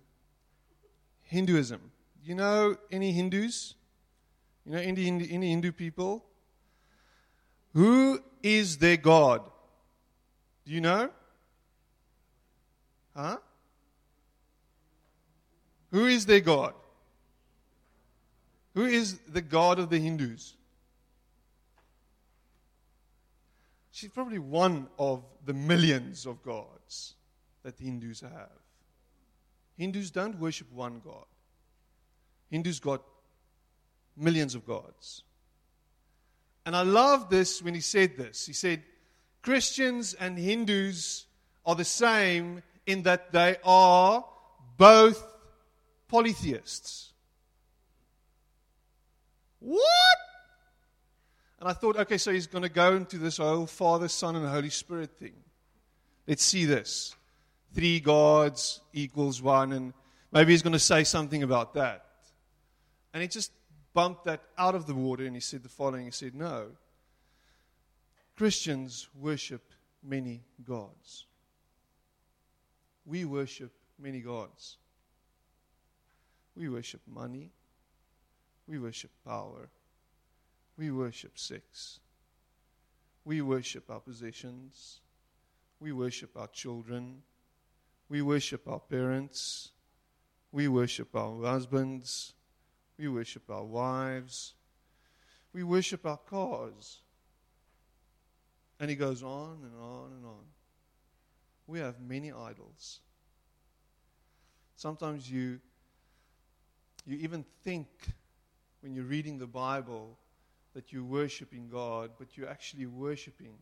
Hinduism. 1.22 1.90
You 2.22 2.34
know 2.34 2.76
any 2.90 3.12
Hindus? 3.12 3.75
You 4.64 4.72
know 4.72 4.78
any, 4.78 5.08
any 5.08 5.50
Hindu 5.50 5.72
people? 5.72 6.25
Who 7.75 8.20
is 8.42 8.78
their 8.78 8.96
God? 8.96 9.42
Do 10.66 10.72
you 10.72 10.80
know? 10.80 11.10
Huh? 13.16 13.38
Who 15.90 16.06
is 16.06 16.26
their 16.26 16.40
God? 16.40 16.75
Who 18.75 18.84
is 18.84 19.18
the 19.20 19.40
God 19.40 19.78
of 19.78 19.90
the 19.90 19.98
Hindus? 19.98 20.54
She's 23.90 24.10
probably 24.10 24.38
one 24.38 24.87
of 24.98 25.25
the 25.44 25.54
millions 25.54 26.26
of 26.26 26.42
gods 26.42 27.14
that 27.64 27.78
Hindus 27.78 28.20
have. 28.20 28.50
Hindus 29.76 30.10
don't 30.10 30.38
worship 30.38 30.70
one 30.72 31.00
God. 31.04 31.25
Hindus 32.50 32.81
got 32.81 33.02
millions 34.17 34.55
of 34.55 34.67
gods. 34.67 35.23
And 36.67 36.76
I 36.76 36.83
love 36.83 37.31
this 37.31 37.62
when 37.62 37.75
he 37.75 37.81
said 37.81 38.17
this. 38.17 38.47
He 38.47 38.52
said, 38.52 38.83
Christians 39.43 40.14
and 40.14 40.38
Hindus 40.38 41.26
are 41.64 41.75
the 41.75 41.85
same 41.85 42.62
in 42.87 43.02
that 43.05 43.33
they 43.33 43.57
are 43.64 44.25
both 44.76 45.25
polytheists. 46.09 47.12
What? 49.61 49.83
And 51.61 51.69
I 51.69 51.73
thought, 51.73 51.97
okay, 51.97 52.19
so 52.19 52.33
he's 52.33 52.47
going 52.47 52.62
to 52.62 52.69
go 52.69 52.95
into 52.95 53.19
this 53.19 53.38
whole 53.38 53.67
Father, 53.67 54.09
Son, 54.09 54.37
and 54.37 54.47
Holy 54.47 54.71
Spirit 54.71 55.19
thing. 55.19 55.35
Let's 56.26 56.45
see 56.45 56.64
this. 56.64 57.17
Three 57.75 58.00
gods 58.00 58.81
equals 58.93 59.43
one, 59.43 59.73
and 59.73 59.93
maybe 60.31 60.52
he's 60.52 60.62
going 60.62 60.75
to 60.75 60.78
say 60.78 61.05
something 61.05 61.43
about 61.43 61.75
that. 61.75 62.05
And 63.12 63.22
he 63.22 63.28
just 63.28 63.52
bumped 63.94 64.24
that 64.24 64.42
out 64.56 64.74
of 64.74 64.86
the 64.86 64.94
water 64.94 65.24
and 65.24 65.34
he 65.34 65.40
said 65.40 65.62
the 65.62 65.68
following 65.68 66.04
He 66.04 66.10
said, 66.10 66.34
No. 66.34 66.68
Christians 68.36 69.08
worship 69.18 69.72
many 70.02 70.42
gods. 70.64 71.26
We 73.04 73.24
worship 73.24 73.72
many 73.98 74.20
gods. 74.20 74.76
We 76.54 76.68
worship 76.68 77.00
money. 77.06 77.50
We 78.66 78.78
worship 78.78 79.10
power. 79.24 79.70
We 80.76 80.90
worship 80.90 81.38
sex. 81.38 82.00
We 83.24 83.42
worship 83.42 83.90
our 83.90 84.00
possessions. 84.00 85.00
We 85.80 85.92
worship 85.92 86.36
our 86.36 86.48
children. 86.48 87.22
We 88.08 88.22
worship 88.22 88.68
our 88.68 88.80
parents. 88.80 89.70
We 90.52 90.68
worship 90.68 91.14
our 91.16 91.42
husbands. 91.42 92.34
We 92.99 93.09
worship 93.09 93.49
our 93.49 93.64
wives. 93.64 94.55
We 95.52 95.62
worship 95.62 96.05
our 96.05 96.19
cars. 96.19 97.00
And 98.81 98.90
he 98.90 98.97
goes 98.97 99.23
on 99.23 99.59
and 99.62 99.75
on 99.81 100.12
and 100.17 100.26
on. 100.26 100.45
We 101.67 101.81
have 101.81 102.00
many 102.00 102.33
idols. 102.33 103.00
Sometimes 104.76 105.31
you 105.31 105.61
you 107.05 107.17
even 107.19 107.45
think 107.64 107.88
when 108.83 108.95
you're 108.95 109.05
reading 109.05 109.38
the 109.38 109.47
Bible 109.47 110.19
that 110.75 110.93
you're 110.93 111.02
worshiping 111.02 111.69
God, 111.69 112.11
but 112.19 112.37
you're 112.37 112.49
actually 112.49 112.87
worshiping 112.87 113.55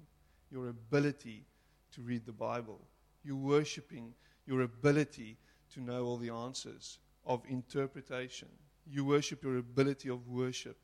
your 0.51 0.69
ability 0.69 1.47
to 1.93 2.03
read 2.03 2.27
the 2.27 2.33
Bible. 2.33 2.81
You're 3.23 3.37
worshiping 3.37 4.15
your 4.47 4.63
ability 4.63 5.39
to 5.75 5.81
know 5.81 6.05
all 6.05 6.17
the 6.17 6.31
answers 6.31 6.99
of 7.25 7.43
interpretation. 7.49 8.49
You 8.91 9.05
worship 9.05 9.43
your 9.43 9.59
ability 9.59 10.09
of 10.09 10.29
worship 10.29 10.77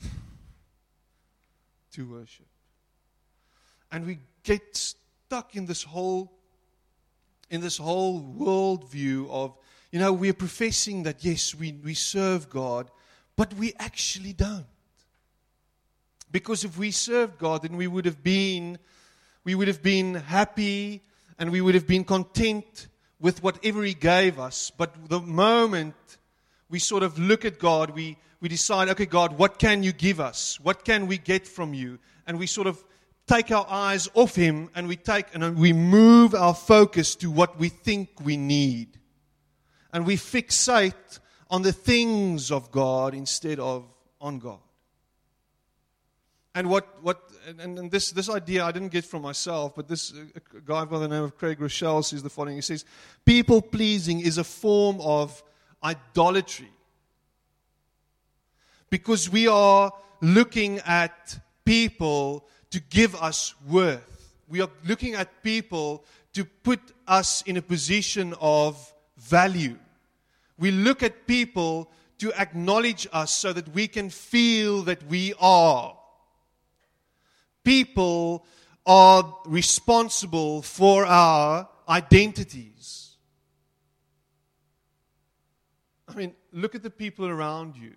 to 1.92 2.10
worship. 2.10 2.46
And 3.92 4.06
we 4.06 4.18
get 4.42 4.76
stuck 4.76 5.54
in 5.54 5.66
this 5.66 5.82
whole 5.82 6.32
in 7.50 7.60
this 7.60 7.78
whole 7.78 8.20
worldview 8.20 9.30
of, 9.30 9.56
you 9.92 10.00
know, 10.00 10.12
we're 10.12 10.34
professing 10.34 11.04
that 11.04 11.24
yes, 11.24 11.54
we, 11.54 11.72
we 11.72 11.94
serve 11.94 12.50
God, 12.50 12.90
but 13.36 13.54
we 13.54 13.72
actually 13.78 14.32
don't. 14.32 14.66
Because 16.32 16.64
if 16.64 16.76
we 16.76 16.90
served 16.90 17.38
God, 17.38 17.62
then 17.62 17.76
we 17.76 17.86
would 17.86 18.04
have 18.04 18.22
been 18.22 18.78
we 19.44 19.54
would 19.54 19.68
have 19.68 19.82
been 19.82 20.14
happy 20.14 21.02
and 21.38 21.52
we 21.52 21.60
would 21.60 21.76
have 21.76 21.86
been 21.86 22.02
content 22.02 22.88
with 23.20 23.42
whatever 23.44 23.84
He 23.84 23.94
gave 23.94 24.40
us. 24.40 24.72
But 24.76 25.08
the 25.08 25.20
moment 25.20 25.94
we 26.68 26.78
sort 26.78 27.02
of 27.02 27.18
look 27.18 27.44
at 27.44 27.58
God, 27.58 27.90
we, 27.90 28.16
we 28.40 28.48
decide, 28.48 28.88
okay, 28.90 29.06
God, 29.06 29.38
what 29.38 29.58
can 29.58 29.82
you 29.82 29.92
give 29.92 30.20
us? 30.20 30.58
What 30.60 30.84
can 30.84 31.06
we 31.06 31.18
get 31.18 31.46
from 31.46 31.74
you? 31.74 31.98
And 32.26 32.38
we 32.38 32.46
sort 32.46 32.66
of 32.66 32.82
take 33.26 33.50
our 33.50 33.66
eyes 33.68 34.08
off 34.14 34.34
Him 34.34 34.70
and 34.74 34.88
we 34.88 34.96
take 34.96 35.26
and 35.34 35.56
we 35.58 35.72
move 35.72 36.34
our 36.34 36.54
focus 36.54 37.14
to 37.16 37.30
what 37.30 37.58
we 37.58 37.68
think 37.68 38.08
we 38.22 38.36
need. 38.36 38.98
And 39.92 40.06
we 40.06 40.16
fixate 40.16 41.20
on 41.48 41.62
the 41.62 41.72
things 41.72 42.50
of 42.50 42.70
God 42.70 43.14
instead 43.14 43.58
of 43.58 43.84
on 44.20 44.38
God. 44.38 44.58
And 46.54 46.70
what, 46.70 47.02
what 47.02 47.20
and, 47.46 47.78
and 47.78 47.90
this, 47.90 48.10
this 48.10 48.30
idea 48.30 48.64
I 48.64 48.72
didn't 48.72 48.88
get 48.88 49.04
from 49.04 49.22
myself, 49.22 49.74
but 49.76 49.88
this 49.88 50.12
guy 50.64 50.84
by 50.86 50.98
the 50.98 51.06
name 51.06 51.22
of 51.22 51.36
Craig 51.36 51.58
Groeschel 51.58 52.02
says 52.02 52.22
the 52.22 52.30
following. 52.30 52.56
He 52.56 52.62
says, 52.62 52.84
People 53.24 53.60
pleasing 53.60 54.20
is 54.20 54.38
a 54.38 54.44
form 54.44 54.98
of 55.00 55.42
idolatry. 55.82 56.70
Because 58.90 59.28
we 59.28 59.48
are 59.48 59.92
looking 60.20 60.78
at 60.80 61.38
people 61.64 62.46
to 62.70 62.80
give 62.80 63.14
us 63.16 63.54
worth. 63.68 64.34
We 64.48 64.60
are 64.60 64.70
looking 64.86 65.14
at 65.14 65.42
people 65.42 66.04
to 66.34 66.44
put 66.44 66.80
us 67.06 67.42
in 67.42 67.56
a 67.56 67.62
position 67.62 68.34
of 68.40 68.92
value. 69.16 69.76
We 70.58 70.70
look 70.70 71.02
at 71.02 71.26
people 71.26 71.90
to 72.18 72.32
acknowledge 72.32 73.06
us 73.12 73.32
so 73.32 73.52
that 73.52 73.68
we 73.74 73.88
can 73.88 74.10
feel 74.10 74.82
that 74.82 75.02
we 75.04 75.34
are. 75.40 75.96
People 77.64 78.46
are 78.86 79.36
responsible 79.46 80.62
for 80.62 81.04
our 81.04 81.68
identities. 81.88 83.05
I 86.16 86.20
mean, 86.20 86.34
look 86.50 86.74
at 86.74 86.82
the 86.82 86.88
people 86.88 87.26
around 87.26 87.76
you. 87.76 87.92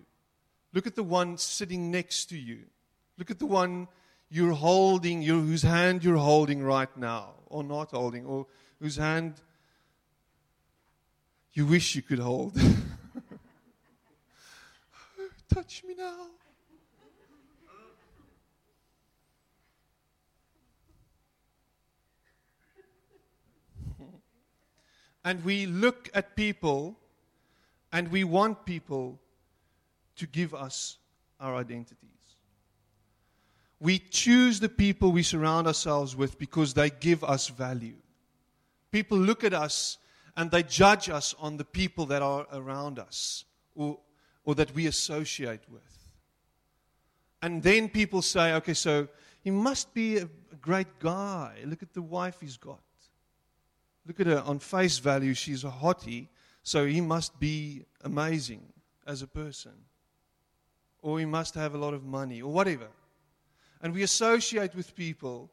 Look 0.74 0.86
at 0.86 0.94
the 0.94 1.02
one 1.02 1.38
sitting 1.38 1.90
next 1.90 2.26
to 2.26 2.36
you. 2.36 2.60
Look 3.16 3.30
at 3.30 3.38
the 3.38 3.46
one 3.46 3.88
you're 4.28 4.52
holding, 4.52 5.22
you 5.22 5.40
whose 5.40 5.62
hand 5.62 6.04
you're 6.04 6.18
holding 6.18 6.62
right 6.62 6.94
now, 6.98 7.30
or 7.46 7.64
not 7.64 7.92
holding, 7.92 8.26
or 8.26 8.46
whose 8.78 8.96
hand 8.96 9.40
you 11.54 11.64
wish 11.64 11.96
you 11.96 12.02
could 12.02 12.18
hold. 12.18 12.54
Touch 15.54 15.82
me 15.88 15.94
now. 15.96 16.26
and 25.24 25.44
we 25.44 25.66
look 25.66 26.08
at 26.14 26.34
people 26.34 26.99
and 27.92 28.08
we 28.08 28.24
want 28.24 28.64
people 28.64 29.20
to 30.16 30.26
give 30.26 30.54
us 30.54 30.98
our 31.38 31.56
identities. 31.56 31.96
We 33.80 33.98
choose 33.98 34.60
the 34.60 34.68
people 34.68 35.10
we 35.10 35.22
surround 35.22 35.66
ourselves 35.66 36.14
with 36.14 36.38
because 36.38 36.74
they 36.74 36.90
give 36.90 37.24
us 37.24 37.48
value. 37.48 37.96
People 38.92 39.18
look 39.18 39.42
at 39.42 39.54
us 39.54 39.98
and 40.36 40.50
they 40.50 40.62
judge 40.62 41.08
us 41.08 41.34
on 41.38 41.56
the 41.56 41.64
people 41.64 42.06
that 42.06 42.22
are 42.22 42.46
around 42.52 42.98
us 42.98 43.44
or, 43.74 43.98
or 44.44 44.54
that 44.56 44.74
we 44.74 44.86
associate 44.86 45.62
with. 45.70 45.82
And 47.42 47.62
then 47.62 47.88
people 47.88 48.20
say, 48.20 48.52
okay, 48.54 48.74
so 48.74 49.08
he 49.42 49.50
must 49.50 49.94
be 49.94 50.18
a, 50.18 50.24
a 50.24 50.56
great 50.60 50.98
guy. 50.98 51.54
Look 51.64 51.82
at 51.82 51.94
the 51.94 52.02
wife 52.02 52.36
he's 52.40 52.58
got. 52.58 52.80
Look 54.06 54.20
at 54.20 54.26
her 54.26 54.42
on 54.44 54.58
face 54.58 54.98
value, 54.98 55.34
she's 55.34 55.64
a 55.64 55.70
hottie, 55.70 56.28
so 56.62 56.86
he 56.86 57.00
must 57.00 57.38
be 57.40 57.84
amazing 58.02 58.62
as 59.06 59.22
a 59.22 59.26
person. 59.26 59.72
Or 61.02 61.18
he 61.18 61.24
must 61.24 61.54
have 61.54 61.74
a 61.74 61.78
lot 61.78 61.94
of 61.94 62.04
money, 62.04 62.42
or 62.42 62.52
whatever. 62.52 62.88
And 63.80 63.94
we 63.94 64.02
associate 64.02 64.74
with 64.74 64.94
people, 64.94 65.50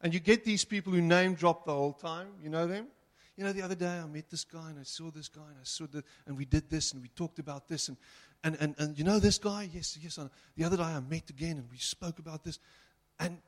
and 0.00 0.14
you 0.14 0.20
get 0.20 0.44
these 0.44 0.64
people 0.64 0.92
who 0.92 1.02
name 1.02 1.34
drop 1.34 1.66
the 1.66 1.72
whole 1.72 1.92
time. 1.92 2.28
You 2.42 2.48
know 2.48 2.66
them? 2.66 2.86
You 3.36 3.44
know, 3.44 3.52
the 3.52 3.62
other 3.62 3.74
day 3.74 3.98
I 3.98 4.06
met 4.06 4.30
this 4.30 4.44
guy 4.44 4.70
and 4.70 4.78
I 4.78 4.84
saw 4.84 5.10
this 5.10 5.28
guy 5.28 5.42
and 5.46 5.58
I 5.60 5.64
saw 5.64 5.86
that, 5.92 6.04
and 6.26 6.36
we 6.36 6.46
did 6.46 6.70
this 6.70 6.92
and 6.92 7.02
we 7.02 7.08
talked 7.08 7.38
about 7.38 7.68
this. 7.68 7.88
And, 7.88 7.98
and, 8.42 8.56
and, 8.60 8.74
and 8.78 8.98
you 8.98 9.04
know 9.04 9.18
this 9.18 9.36
guy? 9.36 9.68
Yes, 9.70 9.98
yes. 10.00 10.18
The 10.56 10.64
other 10.64 10.78
day 10.78 10.82
I 10.82 11.00
met 11.00 11.28
again 11.28 11.58
and 11.58 11.70
we 11.70 11.76
spoke 11.76 12.18
about 12.18 12.44
this. 12.44 12.58
And 13.20 13.38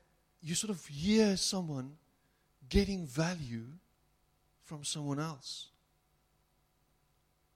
you 0.41 0.53
sort 0.53 0.69
of 0.69 0.85
hear 0.85 1.35
someone 1.37 1.93
getting 2.69 3.07
value 3.07 3.65
from 4.63 4.83
someone 4.83 5.19
else. 5.19 5.69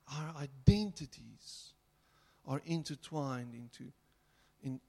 Our 0.07 0.33
identities 0.41 1.73
are 2.45 2.61
intertwined 2.65 3.53
into 3.53 3.91
in 4.61 4.79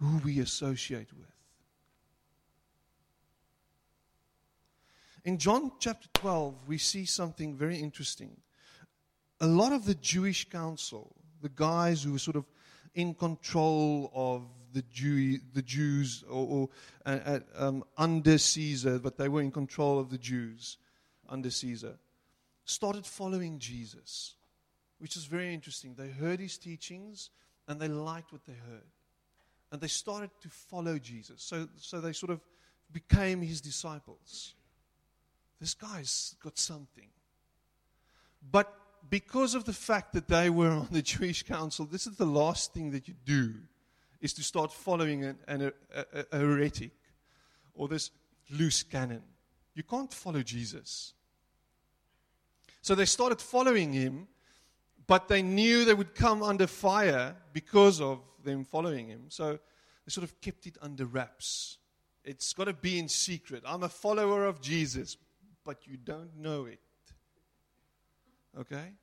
who 0.00 0.18
we 0.18 0.40
associate 0.40 1.12
with. 1.12 1.26
In 5.24 5.38
John 5.38 5.72
chapter 5.78 6.08
12, 6.14 6.54
we 6.66 6.78
see 6.78 7.04
something 7.04 7.54
very 7.54 7.76
interesting. 7.78 8.36
A 9.40 9.46
lot 9.46 9.72
of 9.72 9.84
the 9.84 9.94
Jewish 9.94 10.48
council, 10.48 11.14
the 11.42 11.50
guys 11.50 12.02
who 12.02 12.12
were 12.12 12.18
sort 12.18 12.36
of 12.36 12.44
in 12.94 13.14
control 13.14 14.10
of 14.14 14.42
the, 14.72 14.82
Jew, 14.90 15.38
the 15.52 15.62
Jews 15.62 16.24
or, 16.28 16.46
or 16.46 16.68
uh, 17.06 17.18
uh, 17.24 17.40
um, 17.56 17.84
under 17.96 18.38
Caesar, 18.38 18.98
but 18.98 19.16
they 19.16 19.28
were 19.28 19.42
in 19.42 19.50
control 19.50 19.98
of 19.98 20.10
the 20.10 20.18
Jews 20.18 20.78
under 21.28 21.50
Caesar, 21.50 21.98
started 22.68 23.06
following 23.06 23.58
Jesus, 23.58 24.34
which 24.98 25.16
is 25.16 25.24
very 25.24 25.54
interesting. 25.54 25.94
They 25.94 26.08
heard 26.08 26.40
his 26.40 26.58
teachings 26.58 27.30
and 27.66 27.80
they 27.80 27.88
liked 27.88 28.32
what 28.32 28.44
they 28.46 28.54
heard. 28.54 28.92
And 29.70 29.80
they 29.80 29.88
started 29.88 30.30
to 30.42 30.48
follow 30.48 30.98
Jesus. 30.98 31.42
So, 31.42 31.68
so 31.76 32.00
they 32.00 32.12
sort 32.12 32.30
of 32.30 32.40
became 32.92 33.42
his 33.42 33.60
disciples. 33.60 34.54
This 35.60 35.74
guy's 35.74 36.36
got 36.42 36.58
something. 36.58 37.08
But 38.50 38.72
because 39.10 39.54
of 39.54 39.64
the 39.64 39.72
fact 39.72 40.12
that 40.12 40.28
they 40.28 40.50
were 40.50 40.70
on 40.70 40.88
the 40.90 41.02
Jewish 41.14 41.42
council, 41.42 41.86
this 41.86 42.06
is 42.06 42.16
the 42.16 42.26
last 42.26 42.72
thing 42.72 42.90
that 42.92 43.08
you 43.08 43.14
do 43.24 43.54
is 44.20 44.32
to 44.34 44.42
start 44.42 44.72
following 44.72 45.24
an, 45.24 45.38
an, 45.46 45.72
a, 45.94 46.24
a, 46.32 46.38
heretic 46.38 46.92
or 47.74 47.88
this 47.88 48.10
loose 48.50 48.82
cannon. 48.82 49.22
You 49.74 49.84
can't 49.84 50.12
follow 50.12 50.42
Jesus. 50.42 51.14
So 52.88 52.94
they 52.94 53.04
started 53.04 53.38
following 53.38 53.92
him, 53.92 54.28
but 55.06 55.28
they 55.28 55.42
knew 55.42 55.84
they 55.84 55.92
would 55.92 56.14
come 56.14 56.42
under 56.42 56.66
fire 56.66 57.36
because 57.52 58.00
of 58.00 58.22
them 58.42 58.64
following 58.64 59.08
him. 59.08 59.26
So 59.28 59.52
they 59.52 60.08
sort 60.10 60.24
of 60.24 60.40
kept 60.40 60.66
it 60.66 60.78
under 60.80 61.04
wraps. 61.04 61.76
It's 62.24 62.54
got 62.54 62.64
to 62.64 62.72
be 62.72 62.98
in 62.98 63.06
secret. 63.06 63.62
I'm 63.66 63.82
a 63.82 63.90
follower 63.90 64.46
of 64.46 64.62
Jesus, 64.62 65.18
but 65.66 65.86
you 65.86 65.98
don't 65.98 66.34
know 66.38 66.64
it. 66.64 66.80
Okay? 68.58 68.94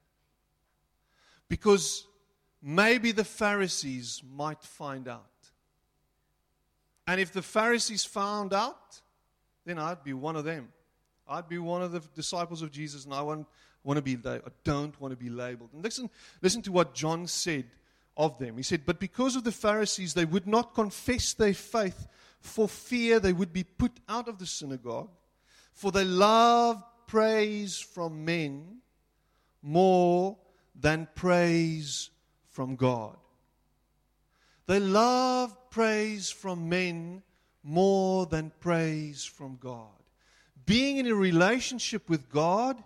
Because 1.47 2.07
maybe 2.63 3.11
the 3.11 3.23
Pharisees 3.23 4.23
might 4.35 4.63
find 4.63 5.07
out. 5.07 5.29
And 7.05 7.21
if 7.21 7.31
the 7.31 7.43
Pharisees 7.43 8.03
found 8.03 8.51
out, 8.51 8.99
then 9.63 9.77
I'd 9.77 10.03
be 10.03 10.13
one 10.13 10.35
of 10.35 10.43
them. 10.43 10.69
I'd 11.27 11.47
be 11.47 11.59
one 11.59 11.81
of 11.83 11.91
the 11.91 11.99
disciples 12.15 12.61
of 12.61 12.71
Jesus, 12.71 13.05
and 13.05 13.13
I 13.13 13.21
want, 13.21 13.47
want 13.85 13.97
to 13.97 14.01
be. 14.01 14.17
I 14.27 14.39
don't 14.63 14.99
want 14.99 15.11
to 15.11 15.17
be 15.17 15.29
labeled. 15.29 15.69
And 15.73 15.83
listen, 15.83 16.09
listen 16.41 16.61
to 16.63 16.71
what 16.71 16.93
John 16.93 17.27
said 17.27 17.65
of 18.17 18.37
them. 18.39 18.57
He 18.57 18.63
said, 18.63 18.85
"But 18.85 18.99
because 18.99 19.35
of 19.35 19.43
the 19.43 19.51
Pharisees, 19.51 20.13
they 20.13 20.25
would 20.25 20.47
not 20.47 20.73
confess 20.73 21.33
their 21.33 21.53
faith 21.53 22.07
for 22.45 22.67
fear 22.67 23.19
they 23.19 23.33
would 23.33 23.51
be 23.51 23.63
put 23.63 23.91
out 24.07 24.27
of 24.27 24.37
the 24.37 24.45
synagogue, 24.45 25.09
for 25.73 25.91
they 25.91 26.05
love 26.05 26.83
praise 27.07 27.79
from 27.79 28.23
men 28.23 28.77
more 29.61 30.37
than 30.79 31.07
praise 31.15 32.09
from 32.49 32.75
God. 32.75 33.17
They 34.67 34.79
love 34.79 35.55
praise 35.69 36.29
from 36.29 36.69
men 36.69 37.23
more 37.63 38.25
than 38.25 38.51
praise 38.59 39.25
from 39.25 39.57
God. 39.57 39.89
Being 40.65 40.97
in 40.97 41.07
a 41.07 41.15
relationship 41.15 42.09
with 42.09 42.29
God, 42.29 42.81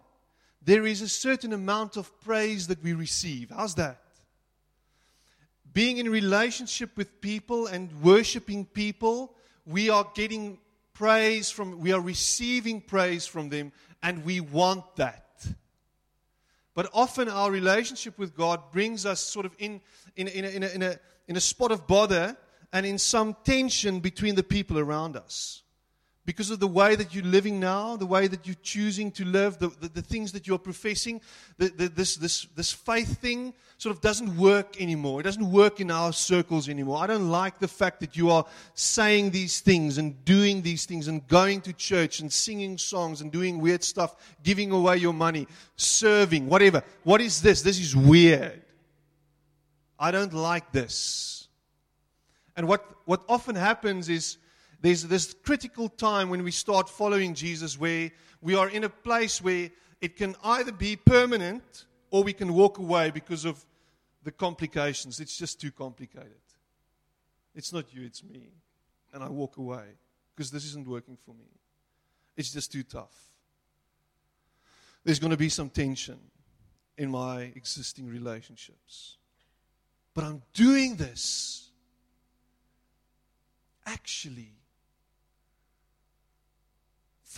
there 0.61 0.85
is 0.85 1.01
a 1.01 1.09
certain 1.09 1.53
amount 1.53 1.97
of 1.97 2.19
praise 2.21 2.67
that 2.67 2.83
we 2.83 2.93
receive. 2.93 3.49
How's 3.49 3.75
that? 3.75 4.01
Being 5.71 5.97
in 5.97 6.09
relationship 6.09 6.97
with 6.97 7.21
people 7.21 7.67
and 7.67 7.91
worshiping 8.01 8.65
people, 8.65 9.35
we 9.65 9.89
are 9.89 10.05
getting 10.15 10.59
praise 10.93 11.49
from, 11.49 11.79
we 11.79 11.93
are 11.93 12.01
receiving 12.01 12.81
praise 12.81 13.25
from 13.25 13.49
them, 13.49 13.71
and 14.01 14.25
we 14.25 14.41
want 14.41 14.95
that. 14.97 15.45
But 16.73 16.89
often 16.93 17.29
our 17.29 17.51
relationship 17.51 18.17
with 18.17 18.35
God 18.35 18.71
brings 18.71 19.05
us 19.05 19.19
sort 19.19 19.45
of 19.45 19.53
in, 19.59 19.81
in, 20.15 20.27
in, 20.27 20.45
a, 20.45 20.47
in, 20.47 20.63
a, 20.63 20.67
in, 20.67 20.83
a, 20.83 20.99
in 21.27 21.35
a 21.35 21.41
spot 21.41 21.71
of 21.71 21.87
bother 21.87 22.35
and 22.71 22.85
in 22.85 22.97
some 22.97 23.35
tension 23.43 23.99
between 23.99 24.35
the 24.35 24.43
people 24.43 24.79
around 24.79 25.15
us 25.15 25.63
because 26.29 26.51
of 26.51 26.59
the 26.59 26.67
way 26.67 26.93
that 26.93 27.15
you're 27.15 27.23
living 27.23 27.59
now, 27.59 27.95
the 27.95 28.05
way 28.05 28.27
that 28.27 28.45
you're 28.45 28.55
choosing 28.61 29.09
to 29.09 29.25
live, 29.25 29.57
the, 29.57 29.69
the, 29.81 29.89
the 29.89 30.01
things 30.03 30.31
that 30.31 30.45
you're 30.45 30.59
professing, 30.59 31.19
the, 31.57 31.69
this, 31.69 32.17
this, 32.17 32.45
this 32.55 32.71
faith 32.71 33.17
thing 33.17 33.51
sort 33.79 33.95
of 33.95 33.99
doesn't 33.99 34.37
work 34.37 34.79
anymore. 34.79 35.21
It 35.21 35.23
doesn't 35.23 35.51
work 35.51 35.79
in 35.79 35.89
our 35.89 36.13
circles 36.13 36.69
anymore. 36.69 36.99
I 37.01 37.07
don't 37.07 37.31
like 37.31 37.57
the 37.57 37.67
fact 37.67 37.99
that 38.01 38.15
you 38.15 38.29
are 38.29 38.45
saying 38.75 39.31
these 39.31 39.59
things 39.61 39.97
and 39.97 40.23
doing 40.23 40.61
these 40.61 40.85
things 40.85 41.07
and 41.07 41.27
going 41.27 41.61
to 41.61 41.73
church 41.73 42.19
and 42.19 42.31
singing 42.31 42.77
songs 42.77 43.21
and 43.21 43.31
doing 43.31 43.59
weird 43.59 43.83
stuff, 43.83 44.15
giving 44.43 44.69
away 44.69 44.97
your 44.97 45.13
money, 45.13 45.47
serving, 45.77 46.45
whatever. 46.45 46.83
What 47.05 47.21
is 47.21 47.41
this? 47.41 47.63
This 47.63 47.79
is 47.79 47.95
weird. 47.95 48.61
I 49.97 50.11
don't 50.11 50.35
like 50.35 50.71
this. 50.73 51.47
And 52.55 52.67
what, 52.67 52.85
what 53.05 53.23
often 53.27 53.55
happens 53.55 54.09
is, 54.09 54.37
there's 54.81 55.03
this 55.03 55.33
critical 55.43 55.89
time 55.89 56.29
when 56.29 56.43
we 56.43 56.51
start 56.51 56.89
following 56.89 57.33
Jesus 57.33 57.77
where 57.77 58.11
we 58.41 58.55
are 58.55 58.69
in 58.69 58.83
a 58.83 58.89
place 58.89 59.41
where 59.41 59.69
it 60.01 60.15
can 60.15 60.35
either 60.43 60.71
be 60.71 60.95
permanent 60.95 61.85
or 62.11 62.23
we 62.23 62.33
can 62.33 62.53
walk 62.53 62.77
away 62.77 63.11
because 63.11 63.45
of 63.45 63.65
the 64.23 64.31
complications. 64.31 65.19
It's 65.19 65.37
just 65.37 65.59
too 65.59 65.71
complicated. 65.71 66.31
It's 67.55 67.73
not 67.73 67.93
you, 67.93 68.05
it's 68.05 68.23
me. 68.23 68.53
And 69.13 69.23
I 69.23 69.29
walk 69.29 69.57
away 69.57 69.83
because 70.35 70.51
this 70.51 70.65
isn't 70.65 70.87
working 70.87 71.17
for 71.25 71.33
me. 71.33 71.47
It's 72.37 72.53
just 72.53 72.71
too 72.71 72.83
tough. 72.83 73.15
There's 75.03 75.19
going 75.19 75.31
to 75.31 75.37
be 75.37 75.49
some 75.49 75.69
tension 75.69 76.19
in 76.97 77.09
my 77.09 77.51
existing 77.55 78.07
relationships. 78.07 79.17
But 80.13 80.23
I'm 80.23 80.41
doing 80.53 80.95
this 80.95 81.71
actually 83.85 84.58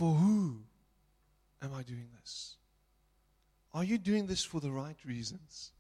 for 0.02 0.16
who 0.16 0.58
am 1.62 1.76
I 1.76 1.84
doing 1.84 2.08
this? 2.20 2.56
Are 3.72 3.84
you 3.84 4.00
doing 4.00 4.26
this 4.26 4.44
for 4.44 4.60
the 4.60 4.72
right 4.72 4.98
reasons? 5.06 5.74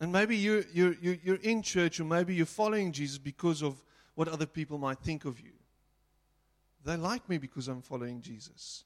And 0.00 0.10
maybe 0.10 0.36
you're, 0.36 0.64
you're, 0.74 0.96
you're 1.00 1.36
in 1.36 1.62
church 1.62 2.00
or 2.00 2.04
maybe 2.04 2.34
you're 2.34 2.46
following 2.46 2.90
Jesus 2.90 3.16
because 3.16 3.62
of 3.62 3.80
what 4.16 4.26
other 4.26 4.44
people 4.44 4.76
might 4.76 4.98
think 4.98 5.24
of 5.24 5.38
you. 5.38 5.52
They 6.84 6.96
like 6.96 7.28
me 7.28 7.38
because 7.38 7.68
I'm 7.68 7.80
following 7.80 8.22
Jesus. 8.22 8.82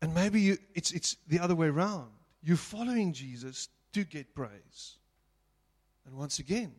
And 0.00 0.14
maybe 0.14 0.40
you, 0.40 0.56
it's, 0.72 0.92
it's 0.92 1.16
the 1.26 1.40
other 1.40 1.56
way 1.56 1.66
around. 1.66 2.10
You're 2.44 2.56
following 2.56 3.12
Jesus 3.12 3.70
to 3.92 4.04
get 4.04 4.36
praise. 4.36 4.98
And 6.06 6.14
once 6.14 6.38
again, 6.38 6.72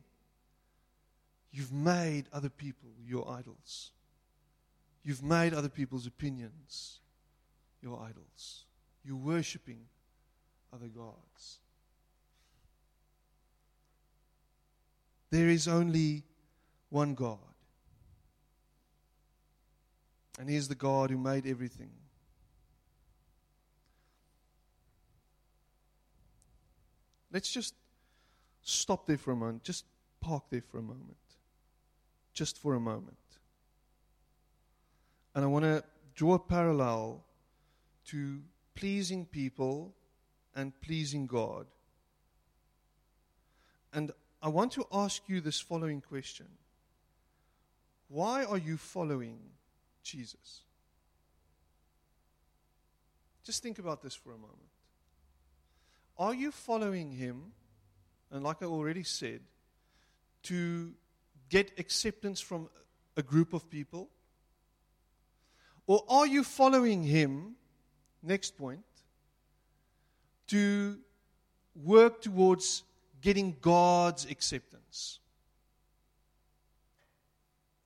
you've 1.52 1.74
made 1.74 2.28
other 2.32 2.48
people 2.50 2.88
your 3.06 3.30
idols. 3.30 3.92
You've 5.04 5.24
made 5.24 5.54
other 5.54 5.70
people's 5.70 6.08
opinions 6.08 7.00
your 7.82 8.00
idols. 8.02 8.64
You're 9.04 9.18
worshiping 9.18 9.82
other 10.74 10.88
gods. 10.88 11.60
There 15.30 15.50
is 15.50 15.68
only 15.68 16.24
one 16.90 17.14
God. 17.14 17.38
And 20.40 20.50
He 20.50 20.56
is 20.56 20.68
the 20.68 20.76
God 20.76 21.10
who 21.10 21.18
made 21.18 21.46
everything. 21.46 21.92
Let's 27.32 27.52
just 27.52 27.74
stop 28.62 29.08
there 29.08 29.18
for 29.18 29.32
a 29.32 29.36
moment. 29.36 29.64
Just 29.64 29.86
park 30.22 30.44
there 30.50 30.62
for 30.62 30.78
a 30.78 30.84
moment. 30.84 31.18
Just 32.34 32.58
for 32.58 32.76
a 32.76 32.80
moment. 32.80 33.18
And 35.36 35.44
I 35.44 35.48
want 35.48 35.66
to 35.66 35.84
draw 36.16 36.36
a 36.36 36.40
parallel 36.40 37.24
to 38.08 38.42
pleasing 38.76 39.26
people 39.26 39.94
and 40.56 40.80
pleasing 40.82 41.26
God. 41.28 41.66
And 43.92 44.12
I 44.42 44.50
want 44.50 44.72
to 44.74 44.86
ask 44.92 45.22
you 45.28 45.42
this 45.42 45.60
following 45.60 46.02
question 46.02 46.48
Why 48.08 48.44
are 48.44 48.58
you 48.58 48.78
following 48.78 49.40
Jesus? 50.04 50.62
Just 53.44 53.62
think 53.62 53.80
about 53.80 54.02
this 54.02 54.16
for 54.16 54.32
a 54.32 54.38
moment. 54.38 54.70
Are 56.18 56.34
you 56.34 56.52
following 56.52 57.12
him, 57.12 57.52
and 58.32 58.44
like 58.44 58.62
I 58.62 58.66
already 58.66 59.04
said, 59.04 59.42
to 60.44 60.94
get 61.50 61.72
acceptance 61.78 62.40
from 62.40 62.70
a 63.18 63.24
group 63.24 63.54
of 63.54 63.70
people? 63.70 64.10
Or 65.86 66.04
are 66.08 66.26
you 66.26 66.44
following 66.44 67.04
him, 67.04 67.56
next 68.22 68.58
point, 68.58 68.84
to 70.48 70.98
work 71.76 72.22
towards 72.22 72.84
getting 73.22 73.56
God's 73.62 74.26
acceptance? 74.26 75.20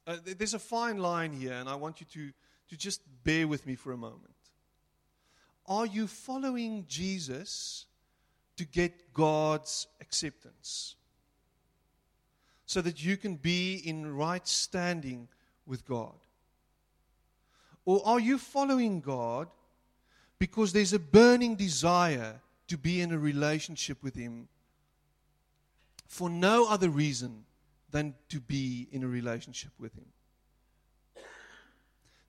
Uh, 0.05 0.17
there's 0.37 0.53
a 0.53 0.59
fine 0.59 0.99
line 0.99 1.33
here, 1.33 1.53
and 1.53 1.67
I 1.67 1.75
want 1.75 1.99
you 1.99 2.07
to, 2.13 2.31
to 2.69 2.77
just 2.77 3.01
bear 3.23 3.47
with 3.47 3.65
me 3.65 3.75
for 3.75 3.91
a 3.91 3.97
moment. 3.97 4.33
Are 5.65 5.85
you 5.85 6.07
following 6.07 6.85
Jesus 6.87 7.85
to 8.55 8.65
get 8.65 9.13
God's 9.13 9.87
acceptance? 9.99 10.95
So 12.65 12.81
that 12.81 13.03
you 13.03 13.17
can 13.17 13.35
be 13.35 13.75
in 13.75 14.15
right 14.15 14.47
standing 14.47 15.27
with 15.65 15.85
God? 15.85 16.15
Or 17.87 18.05
are 18.05 18.19
you 18.19 18.37
following 18.37 18.99
God 18.99 19.47
because 20.39 20.73
there's 20.73 20.91
a 20.91 20.99
burning 20.99 21.55
desire 21.55 22.41
to 22.67 22.77
be 22.77 22.99
in 22.99 23.13
a 23.13 23.17
relationship 23.17 24.03
with 24.03 24.13
Him 24.13 24.49
for 26.05 26.29
no 26.29 26.67
other 26.69 26.89
reason 26.89 27.45
than 27.89 28.13
to 28.27 28.41
be 28.41 28.89
in 28.91 29.05
a 29.05 29.07
relationship 29.07 29.71
with 29.79 29.93
Him? 29.95 30.07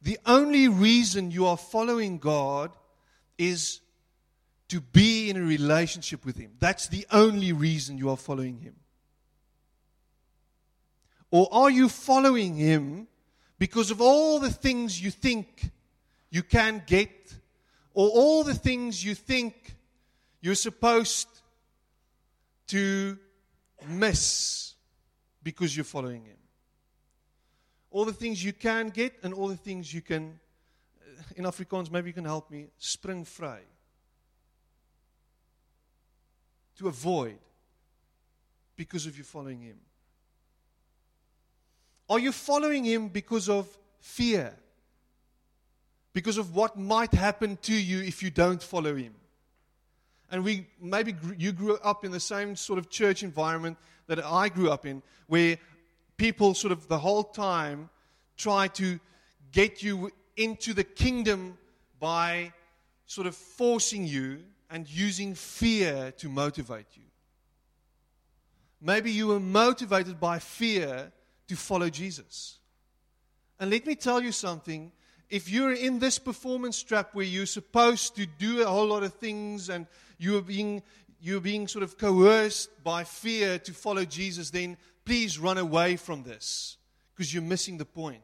The 0.01 0.16
only 0.27 0.68
reason 0.68 1.33
you 1.33 1.47
are 1.47 1.57
following 1.57 2.18
God 2.18 2.71
is 3.37 3.81
to 4.68 4.81
be 4.81 5.29
in 5.29 5.37
a 5.37 5.42
relationship 5.42 6.25
with 6.25 6.37
Him. 6.37 6.53
That's 6.61 6.87
the 6.87 7.05
only 7.11 7.53
reason 7.53 7.99
you 7.99 8.11
are 8.11 8.16
following 8.16 8.61
Him. 8.61 8.77
Or 11.33 11.49
are 11.51 11.68
you 11.68 11.88
following 11.88 12.55
him 12.55 13.09
because 13.59 13.90
of 13.90 14.01
all 14.01 14.38
the 14.38 14.51
things 14.51 15.03
you 15.03 15.11
think 15.11 15.71
you 16.31 16.42
can 16.42 16.83
get, 16.87 17.35
or 17.94 18.09
all 18.09 18.44
the 18.44 18.55
things 18.55 19.05
you 19.05 19.14
think 19.14 19.75
you're 20.40 20.55
supposed 20.55 21.29
to 22.68 23.18
miss 23.88 24.75
because 25.42 25.77
you're 25.77 25.85
following 25.85 26.25
him? 26.25 26.37
All 27.90 28.05
the 28.05 28.12
things 28.12 28.44
you 28.44 28.53
can 28.53 28.90
get, 28.90 29.14
and 29.23 29.33
all 29.35 29.49
the 29.49 29.57
things 29.57 29.92
you 29.92 30.03
can, 30.03 30.38
in 31.35 31.44
Afrikaans, 31.44 31.90
maybe 31.90 32.11
you 32.11 32.14
can 32.14 32.27
help 32.27 32.51
me, 32.51 32.68
spring 32.79 33.25
vry. 33.25 33.61
To 36.77 36.87
avoid 36.87 37.38
because 38.77 39.07
of 39.07 39.18
you 39.18 39.25
following 39.25 39.62
him. 39.62 39.79
Are 42.09 42.18
you 42.18 42.33
following 42.33 42.85
him 42.85 43.09
because 43.09 43.49
of 43.49 43.68
fear? 44.01 44.55
Because 46.12 46.38
of 46.38 46.55
what 46.55 46.79
might 46.79 47.12
happen 47.12 47.59
to 47.62 47.75
you 47.75 48.01
if 48.01 48.23
you 48.23 48.31
don't 48.31 48.62
follow 48.62 48.94
him? 48.94 49.14
And 50.31 50.44
we 50.44 50.66
maybe 50.81 51.14
you 51.37 51.53
grew 51.53 51.77
up 51.77 52.05
in 52.05 52.11
the 52.11 52.21
same 52.21 52.57
sort 52.57 52.79
of 52.79 52.90
church 52.90 53.23
environment 53.23 53.79
that 54.07 54.25
I 54.25 54.49
grew 54.49 54.71
up 54.71 54.87
in, 54.87 55.03
where 55.27 55.59
people 56.16 56.55
sort 56.55 56.73
of 56.73 56.88
the 56.88 56.99
whole 56.99 57.25
time 57.25 57.88
try 58.37 58.68
to 58.68 58.99
get 59.53 59.83
you 59.83 60.11
into 60.37 60.75
the 60.75 60.85
kingdom 60.85 61.57
by 61.99 62.53
sort 63.07 63.27
of 63.27 63.35
forcing 63.35 64.07
you 64.07 64.40
and 64.71 64.88
using 64.88 65.35
fear 65.35 66.12
to 66.18 66.29
motivate 66.29 66.87
you. 66.94 67.03
Maybe 68.81 69.11
you 69.11 69.29
were 69.29 69.40
motivated 69.40 70.21
by 70.21 70.38
fear 70.38 71.11
to 71.48 71.56
follow 71.56 71.90
Jesus. 71.90 72.58
And 73.58 73.70
let 73.70 73.87
me 73.87 73.94
tell 73.94 74.22
you 74.22 74.32
something. 74.32 74.92
If 75.28 75.50
you're 75.50 75.74
in 75.74 75.98
this 75.98 76.18
performance 76.18 76.82
trap 76.82 77.11
where 77.12 77.24
you're 77.24 77.46
supposed 77.46 78.16
to 78.16 78.26
do 78.26 78.62
a 78.62 78.66
whole 78.66 78.87
lot 78.87 79.02
of 79.02 79.14
things 79.14 79.68
and 79.68 79.87
you're 80.18 80.42
being, 80.42 80.82
you're 81.20 81.40
being 81.40 81.68
sort 81.68 81.82
of 81.82 81.98
coerced 81.98 82.82
by 82.82 83.04
fear 83.04 83.58
to 83.58 83.72
follow 83.72 84.04
Jesus, 84.04 84.50
then 84.50 84.76
please 85.04 85.38
run 85.38 85.58
away 85.58 85.96
from 85.96 86.22
this 86.22 86.76
because 87.14 87.32
you're 87.32 87.42
missing 87.42 87.78
the 87.78 87.84
point. 87.84 88.22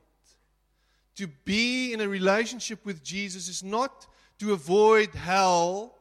To 1.17 1.27
be 1.45 1.93
in 1.93 2.01
a 2.01 2.09
relationship 2.09 2.85
with 2.85 3.03
Jesus 3.03 3.49
is 3.49 3.63
not 3.63 4.07
to 4.39 4.53
avoid 4.53 5.15
hell 5.15 5.97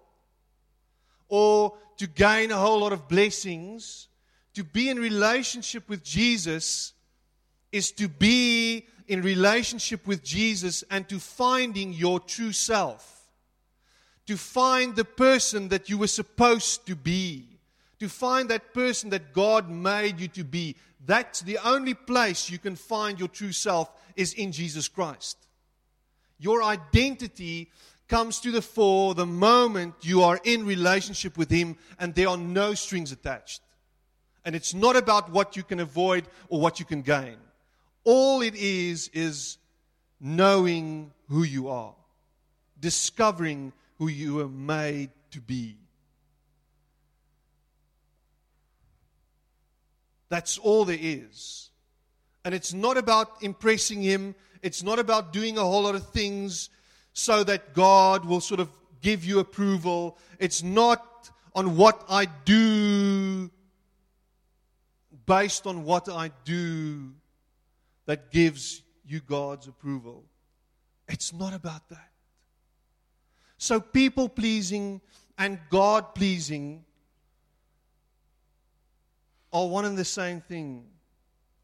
or 1.27 1.73
to 1.97 2.07
gain 2.07 2.51
a 2.51 2.57
whole 2.57 2.79
lot 2.79 2.93
of 2.93 3.07
blessings. 3.07 4.07
To 4.55 4.63
be 4.63 4.89
in 4.89 4.97
relationship 4.99 5.89
with 5.89 6.03
Jesus 6.03 6.93
is 7.73 7.91
to 7.91 8.07
be 8.07 8.85
in 9.07 9.21
relationship 9.21 10.07
with 10.07 10.23
Jesus 10.23 10.83
and 10.89 11.09
to 11.09 11.19
finding 11.19 11.91
your 11.91 12.19
true 12.19 12.53
self. 12.53 13.27
To 14.27 14.37
find 14.37 14.95
the 14.95 15.03
person 15.03 15.67
that 15.69 15.89
you 15.89 15.97
were 15.97 16.07
supposed 16.07 16.85
to 16.85 16.95
be. 16.95 17.47
To 17.99 18.07
find 18.07 18.47
that 18.49 18.73
person 18.73 19.09
that 19.09 19.33
God 19.33 19.69
made 19.69 20.19
you 20.19 20.29
to 20.29 20.43
be. 20.43 20.75
That's 21.05 21.41
the 21.41 21.57
only 21.65 21.95
place 21.95 22.49
you 22.49 22.59
can 22.59 22.77
find 22.77 23.19
your 23.19 23.27
true 23.27 23.51
self 23.51 23.91
is 24.15 24.33
in 24.33 24.51
Jesus 24.51 24.87
Christ. 24.87 25.37
Your 26.39 26.63
identity 26.63 27.71
comes 28.07 28.39
to 28.41 28.51
the 28.51 28.61
fore 28.61 29.15
the 29.15 29.25
moment 29.25 29.95
you 30.01 30.21
are 30.21 30.39
in 30.43 30.65
relationship 30.65 31.37
with 31.37 31.49
Him 31.49 31.77
and 31.99 32.13
there 32.13 32.29
are 32.29 32.37
no 32.37 32.75
strings 32.75 33.11
attached. 33.11 33.61
And 34.45 34.55
it's 34.55 34.73
not 34.73 34.95
about 34.95 35.31
what 35.31 35.57
you 35.57 35.63
can 35.63 35.79
avoid 35.79 36.27
or 36.49 36.61
what 36.61 36.79
you 36.79 36.85
can 36.85 37.01
gain. 37.01 37.37
All 38.03 38.41
it 38.41 38.55
is, 38.55 39.09
is 39.13 39.57
knowing 40.19 41.11
who 41.29 41.43
you 41.43 41.69
are, 41.69 41.93
discovering 42.79 43.73
who 43.97 44.07
you 44.07 44.41
are 44.41 44.49
made 44.49 45.09
to 45.31 45.39
be. 45.39 45.77
That's 50.29 50.57
all 50.57 50.85
there 50.85 50.97
is. 50.99 51.69
And 52.43 52.53
it's 52.53 52.73
not 52.73 52.97
about 52.97 53.41
impressing 53.41 54.01
Him, 54.01 54.35
it's 54.61 54.83
not 54.83 54.99
about 54.99 55.31
doing 55.31 55.57
a 55.57 55.61
whole 55.61 55.83
lot 55.83 55.95
of 55.95 56.09
things 56.09 56.69
so 57.13 57.43
that 57.43 57.73
God 57.73 58.25
will 58.25 58.41
sort 58.41 58.59
of 58.59 58.69
give 59.01 59.23
you 59.23 59.39
approval. 59.39 60.17
It's 60.39 60.63
not 60.63 61.29
on 61.53 61.77
what 61.77 62.03
I 62.09 62.25
do, 62.25 63.51
based 65.25 65.67
on 65.67 65.83
what 65.83 66.09
I 66.09 66.31
do 66.43 67.11
that 68.05 68.31
gives 68.31 68.81
you 69.05 69.19
God's 69.19 69.67
approval. 69.67 70.23
It's 71.07 71.33
not 71.33 71.53
about 71.53 71.89
that. 71.89 72.09
So, 73.57 73.79
people 73.79 74.27
pleasing 74.27 75.01
and 75.37 75.59
God 75.69 76.15
pleasing 76.15 76.83
are 79.51 79.67
one 79.67 79.85
and 79.85 79.97
the 79.97 80.05
same 80.05 80.41
thing, 80.41 80.85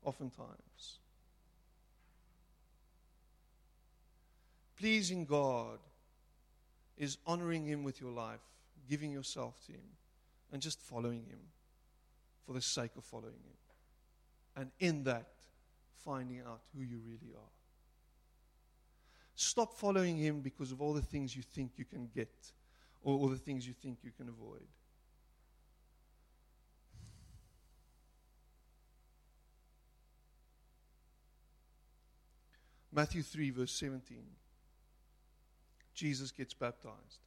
oftentimes. 0.03 0.99
Pleasing 4.77 5.25
God 5.25 5.79
is 6.97 7.17
honoring 7.25 7.65
Him 7.65 7.83
with 7.83 7.99
your 7.99 8.11
life, 8.11 8.39
giving 8.89 9.11
yourself 9.11 9.59
to 9.65 9.73
Him, 9.73 9.81
and 10.53 10.61
just 10.61 10.79
following 10.79 11.25
Him 11.25 11.39
for 12.45 12.53
the 12.53 12.61
sake 12.61 12.91
of 12.97 13.03
following 13.03 13.33
Him. 13.33 13.57
And 14.55 14.71
in 14.79 15.03
that, 15.05 15.27
finding 16.03 16.39
out 16.39 16.61
who 16.75 16.81
you 16.81 16.99
really 17.05 17.33
are. 17.35 17.51
Stop 19.35 19.73
following 19.73 20.17
him 20.17 20.41
because 20.41 20.71
of 20.71 20.81
all 20.81 20.93
the 20.93 21.01
things 21.01 21.35
you 21.35 21.41
think 21.41 21.71
you 21.77 21.85
can 21.85 22.09
get 22.13 22.51
or 23.01 23.17
all 23.17 23.27
the 23.27 23.37
things 23.37 23.65
you 23.65 23.73
think 23.73 23.99
you 24.03 24.11
can 24.11 24.27
avoid. 24.27 24.67
Matthew 32.91 33.23
3, 33.23 33.51
verse 33.51 33.71
17. 33.71 34.17
Jesus 35.93 36.31
gets 36.31 36.53
baptized. 36.53 37.19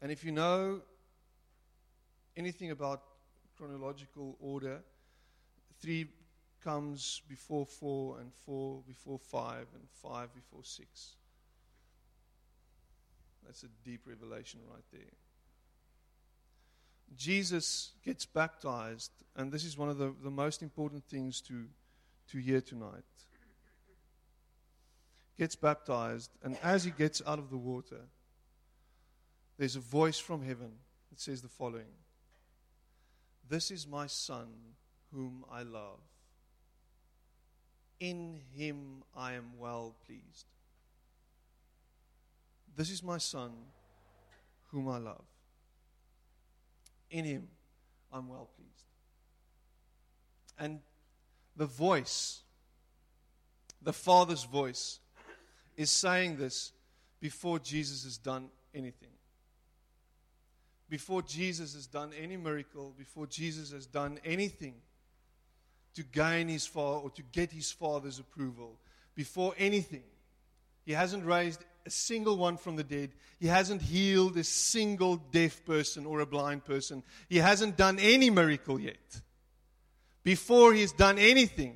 And 0.00 0.12
if 0.12 0.24
you 0.24 0.32
know 0.32 0.80
anything 2.36 2.70
about 2.70 3.02
chronological 3.56 4.36
order, 4.40 4.80
3 5.80 6.06
comes 6.62 7.22
before 7.28 7.66
4, 7.66 8.20
and 8.20 8.32
4 8.46 8.82
before 8.86 9.18
5, 9.18 9.56
and 9.74 9.88
5 10.02 10.34
before 10.34 10.64
6. 10.64 11.16
That's 13.44 13.62
a 13.62 13.68
deep 13.84 14.02
revelation 14.06 14.60
right 14.70 14.84
there. 14.92 15.00
Jesus 17.16 17.92
gets 18.04 18.26
baptized, 18.26 19.10
and 19.36 19.50
this 19.50 19.64
is 19.64 19.78
one 19.78 19.88
of 19.88 19.98
the, 19.98 20.14
the 20.22 20.30
most 20.30 20.62
important 20.62 21.04
things 21.04 21.40
to, 21.42 21.64
to 22.30 22.38
hear 22.38 22.60
tonight. 22.60 23.04
Gets 25.38 25.56
baptized, 25.56 26.30
and 26.42 26.58
as 26.62 26.84
he 26.84 26.90
gets 26.90 27.22
out 27.26 27.38
of 27.38 27.48
the 27.48 27.56
water, 27.56 28.00
there's 29.58 29.76
a 29.76 29.80
voice 29.80 30.18
from 30.18 30.42
heaven 30.42 30.72
that 31.10 31.20
says 31.20 31.42
the 31.42 31.48
following 31.48 31.94
This 33.48 33.70
is 33.70 33.86
my 33.86 34.06
son, 34.06 34.48
whom 35.12 35.44
I 35.50 35.62
love. 35.62 36.00
In 38.00 38.40
him 38.54 39.02
I 39.16 39.32
am 39.32 39.58
well 39.58 39.94
pleased. 40.06 40.46
This 42.76 42.90
is 42.90 43.02
my 43.02 43.18
son, 43.18 43.50
whom 44.70 44.88
I 44.88 44.98
love. 44.98 45.24
In 47.10 47.24
him 47.24 47.48
I'm 48.12 48.28
well 48.28 48.48
pleased. 48.56 48.84
And 50.58 50.80
the 51.56 51.66
voice, 51.66 52.42
the 53.82 53.92
Father's 53.92 54.44
voice, 54.44 55.00
is 55.76 55.90
saying 55.90 56.36
this 56.36 56.72
before 57.20 57.58
Jesus 57.58 58.04
has 58.04 58.16
done 58.16 58.48
anything. 58.74 59.10
Before 60.88 61.20
Jesus 61.20 61.74
has 61.74 61.86
done 61.86 62.12
any 62.18 62.36
miracle, 62.36 62.94
before 62.96 63.26
Jesus 63.26 63.72
has 63.72 63.86
done 63.86 64.18
anything 64.24 64.74
to 65.98 66.04
gain 66.04 66.46
his 66.46 66.64
father 66.64 67.00
or 67.00 67.10
to 67.10 67.22
get 67.32 67.50
his 67.50 67.72
father's 67.72 68.20
approval 68.20 68.78
before 69.16 69.52
anything. 69.58 70.04
He 70.86 70.92
hasn't 70.92 71.26
raised 71.26 71.64
a 71.84 71.90
single 71.90 72.36
one 72.36 72.56
from 72.56 72.76
the 72.76 72.84
dead. 72.84 73.10
He 73.40 73.48
hasn't 73.48 73.82
healed 73.82 74.36
a 74.36 74.44
single 74.44 75.16
deaf 75.16 75.64
person 75.64 76.06
or 76.06 76.20
a 76.20 76.26
blind 76.26 76.64
person. 76.64 77.02
He 77.28 77.38
hasn't 77.38 77.76
done 77.76 77.98
any 77.98 78.30
miracle 78.30 78.78
yet. 78.78 79.20
Before 80.22 80.72
he's 80.72 80.92
done 80.92 81.18
anything, 81.18 81.74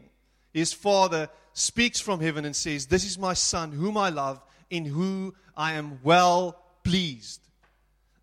his 0.52 0.72
father 0.72 1.28
speaks 1.52 1.98
from 1.98 2.20
heaven 2.20 2.44
and 2.44 2.54
says, 2.54 2.87
This 2.87 3.04
is 3.04 3.18
my 3.18 3.35
son, 3.35 3.72
whom 3.72 3.96
I 3.96 4.11
love, 4.11 4.40
in 4.70 4.85
whom 4.85 5.35
I 5.56 5.72
am 5.72 5.98
well 6.04 6.62
pleased. 6.85 7.40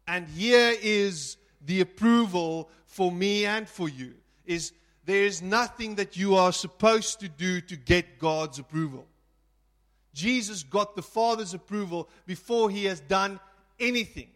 And 0.07 0.29
here 0.29 0.73
is 0.81 1.35
the 1.65 1.81
approval 1.81 2.69
for 2.85 3.11
me 3.11 3.45
and 3.45 3.67
for 3.67 3.89
you 3.89 4.13
is 4.45 4.71
there 5.09 5.23
is 5.23 5.41
nothing 5.41 5.95
that 5.95 6.17
you 6.17 6.35
are 6.35 6.51
supposed 6.51 7.19
to 7.21 7.27
do 7.27 7.61
to 7.61 7.75
get 7.75 8.19
God's 8.19 8.59
approval. 8.59 9.07
Jesus 10.13 10.61
got 10.61 10.95
the 10.95 11.01
Father's 11.01 11.55
approval 11.55 12.07
before 12.27 12.69
he 12.69 12.85
has 12.85 12.99
done 12.99 13.39
anything. 13.79 14.27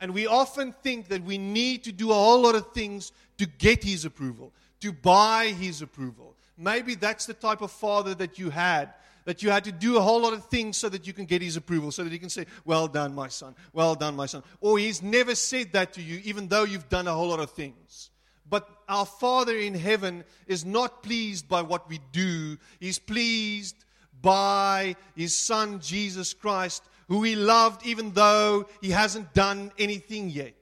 And 0.00 0.14
we 0.14 0.28
often 0.28 0.72
think 0.84 1.08
that 1.08 1.24
we 1.24 1.36
need 1.36 1.82
to 1.82 1.90
do 1.90 2.12
a 2.12 2.14
whole 2.14 2.42
lot 2.42 2.54
of 2.54 2.70
things 2.70 3.10
to 3.38 3.46
get 3.46 3.82
his 3.82 4.04
approval, 4.04 4.52
to 4.78 4.92
buy 4.92 5.46
his 5.46 5.82
approval. 5.82 6.36
Maybe 6.56 6.94
that's 6.94 7.26
the 7.26 7.34
type 7.34 7.60
of 7.60 7.72
father 7.72 8.14
that 8.14 8.38
you 8.38 8.50
had, 8.50 8.94
that 9.24 9.42
you 9.42 9.50
had 9.50 9.64
to 9.64 9.72
do 9.72 9.96
a 9.96 10.00
whole 10.00 10.20
lot 10.20 10.32
of 10.32 10.44
things 10.44 10.76
so 10.76 10.88
that 10.90 11.08
you 11.08 11.12
can 11.12 11.24
get 11.24 11.42
his 11.42 11.56
approval, 11.56 11.90
so 11.90 12.04
that 12.04 12.12
he 12.12 12.20
can 12.20 12.30
say, 12.30 12.46
Well 12.64 12.86
done, 12.86 13.16
my 13.16 13.26
son. 13.26 13.56
Well 13.72 13.96
done, 13.96 14.14
my 14.14 14.26
son. 14.26 14.44
Or 14.60 14.78
he's 14.78 15.02
never 15.02 15.34
said 15.34 15.72
that 15.72 15.94
to 15.94 16.00
you, 16.00 16.20
even 16.22 16.46
though 16.46 16.62
you've 16.62 16.88
done 16.88 17.08
a 17.08 17.14
whole 17.14 17.30
lot 17.30 17.40
of 17.40 17.50
things. 17.50 18.10
But 18.50 18.68
our 18.88 19.06
Father 19.06 19.56
in 19.56 19.74
heaven 19.74 20.24
is 20.48 20.64
not 20.64 21.04
pleased 21.04 21.48
by 21.48 21.62
what 21.62 21.88
we 21.88 22.00
do, 22.12 22.58
He's 22.80 22.98
pleased 22.98 23.76
by 24.20 24.96
His 25.16 25.34
Son, 25.34 25.80
Jesus 25.80 26.34
Christ, 26.34 26.82
who 27.08 27.22
He 27.22 27.36
loved 27.36 27.86
even 27.86 28.12
though 28.12 28.66
He 28.82 28.90
hasn't 28.90 29.32
done 29.32 29.72
anything 29.78 30.28
yet. 30.28 30.54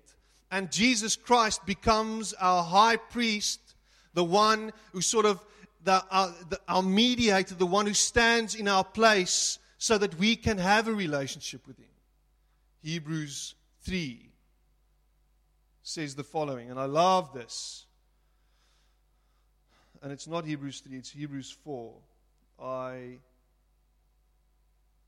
And 0.50 0.70
Jesus 0.70 1.16
Christ 1.16 1.64
becomes 1.66 2.34
our 2.34 2.62
high 2.62 2.96
priest, 2.96 3.60
the 4.14 4.24
one 4.24 4.72
who 4.92 5.00
sort 5.00 5.26
of, 5.26 5.44
the, 5.84 6.04
our, 6.10 6.32
the, 6.50 6.60
our 6.68 6.82
mediator, 6.82 7.54
the 7.54 7.66
one 7.66 7.86
who 7.86 7.94
stands 7.94 8.54
in 8.54 8.68
our 8.68 8.84
place 8.84 9.58
so 9.78 9.96
that 9.96 10.18
we 10.18 10.36
can 10.36 10.58
have 10.58 10.88
a 10.88 10.92
relationship 10.92 11.66
with 11.66 11.78
Him. 11.78 11.86
Hebrews 12.82 13.54
3 13.82 14.27
says 15.88 16.14
the 16.14 16.24
following, 16.24 16.70
and 16.70 16.78
I 16.78 16.84
love 16.84 17.32
this. 17.32 17.86
And 20.02 20.12
it's 20.12 20.28
not 20.28 20.44
Hebrews 20.44 20.80
3, 20.80 20.96
it's 20.98 21.10
Hebrews 21.10 21.50
4. 21.64 21.94
I 22.62 23.18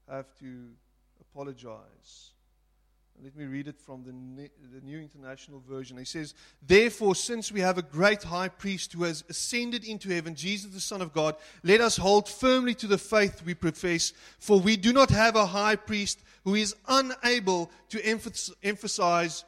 have 0.08 0.26
to 0.38 0.70
apologize. 1.20 2.30
Let 3.22 3.36
me 3.36 3.44
read 3.44 3.68
it 3.68 3.78
from 3.78 4.02
the, 4.04 4.48
the 4.74 4.80
New 4.82 4.98
International 4.98 5.62
Version. 5.68 5.98
He 5.98 6.06
says, 6.06 6.32
Therefore, 6.66 7.14
since 7.14 7.52
we 7.52 7.60
have 7.60 7.76
a 7.76 7.82
great 7.82 8.22
high 8.22 8.48
priest 8.48 8.94
who 8.94 9.04
has 9.04 9.22
ascended 9.28 9.84
into 9.84 10.08
heaven, 10.08 10.34
Jesus 10.34 10.72
the 10.72 10.80
Son 10.80 11.02
of 11.02 11.12
God, 11.12 11.36
let 11.62 11.82
us 11.82 11.98
hold 11.98 12.26
firmly 12.26 12.74
to 12.76 12.86
the 12.86 12.96
faith 12.96 13.42
we 13.44 13.52
profess, 13.52 14.14
for 14.38 14.58
we 14.58 14.78
do 14.78 14.94
not 14.94 15.10
have 15.10 15.36
a 15.36 15.44
high 15.44 15.76
priest 15.76 16.20
who 16.44 16.54
is 16.54 16.74
unable 16.88 17.70
to 17.90 18.02
emphasize 18.06 19.44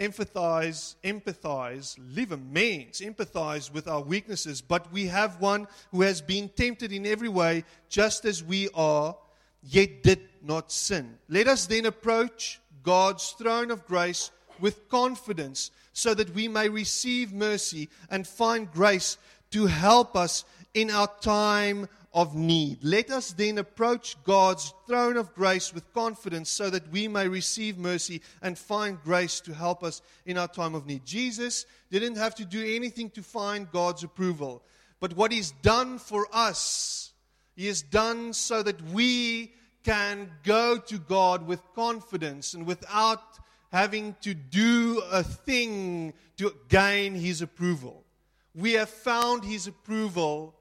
empathize, 0.00 0.94
empathize, 1.04 1.96
live 2.14 2.32
a 2.32 2.36
means, 2.38 3.00
empathize 3.00 3.72
with 3.72 3.86
our 3.86 4.00
weaknesses, 4.00 4.62
but 4.62 4.90
we 4.92 5.06
have 5.06 5.40
one 5.40 5.68
who 5.90 6.00
has 6.00 6.22
been 6.22 6.48
tempted 6.48 6.90
in 6.90 7.06
every 7.06 7.28
way, 7.28 7.64
just 7.90 8.24
as 8.24 8.42
we 8.42 8.68
are, 8.74 9.14
yet 9.62 10.02
did 10.02 10.20
not 10.42 10.72
sin. 10.72 11.18
Let 11.28 11.46
us 11.46 11.66
then 11.66 11.84
approach 11.84 12.60
God's 12.82 13.30
throne 13.32 13.70
of 13.70 13.86
grace 13.86 14.30
with 14.58 14.88
confidence, 14.88 15.70
so 15.92 16.14
that 16.14 16.34
we 16.34 16.48
may 16.48 16.68
receive 16.68 17.32
mercy 17.32 17.90
and 18.10 18.26
find 18.26 18.72
grace 18.72 19.18
to 19.50 19.66
help 19.66 20.16
us 20.16 20.44
in 20.72 20.90
our 20.90 21.10
time 21.20 21.88
of 22.12 22.34
need. 22.34 22.78
Let 22.82 23.10
us 23.10 23.32
then 23.32 23.58
approach 23.58 24.16
God's 24.24 24.74
throne 24.86 25.16
of 25.16 25.34
grace 25.34 25.72
with 25.72 25.92
confidence 25.92 26.50
so 26.50 26.68
that 26.70 26.90
we 26.90 27.06
may 27.06 27.28
receive 27.28 27.78
mercy 27.78 28.20
and 28.42 28.58
find 28.58 29.00
grace 29.02 29.38
to 29.40 29.54
help 29.54 29.84
us 29.84 30.02
in 30.26 30.36
our 30.36 30.48
time 30.48 30.74
of 30.74 30.86
need. 30.86 31.04
Jesus 31.04 31.66
didn't 31.90 32.16
have 32.16 32.34
to 32.36 32.44
do 32.44 32.64
anything 32.64 33.10
to 33.10 33.22
find 33.22 33.70
God's 33.70 34.02
approval, 34.02 34.62
but 34.98 35.14
what 35.14 35.30
He's 35.30 35.52
done 35.62 35.98
for 35.98 36.26
us, 36.32 37.12
He 37.54 37.68
has 37.68 37.82
done 37.82 38.32
so 38.32 38.62
that 38.62 38.82
we 38.90 39.52
can 39.84 40.30
go 40.42 40.78
to 40.78 40.98
God 40.98 41.46
with 41.46 41.62
confidence 41.74 42.54
and 42.54 42.66
without 42.66 43.22
having 43.70 44.16
to 44.20 44.34
do 44.34 45.00
a 45.12 45.22
thing 45.22 46.12
to 46.38 46.54
gain 46.68 47.14
His 47.14 47.40
approval. 47.40 48.04
We 48.52 48.72
have 48.72 48.90
found 48.90 49.44
His 49.44 49.68
approval 49.68 50.56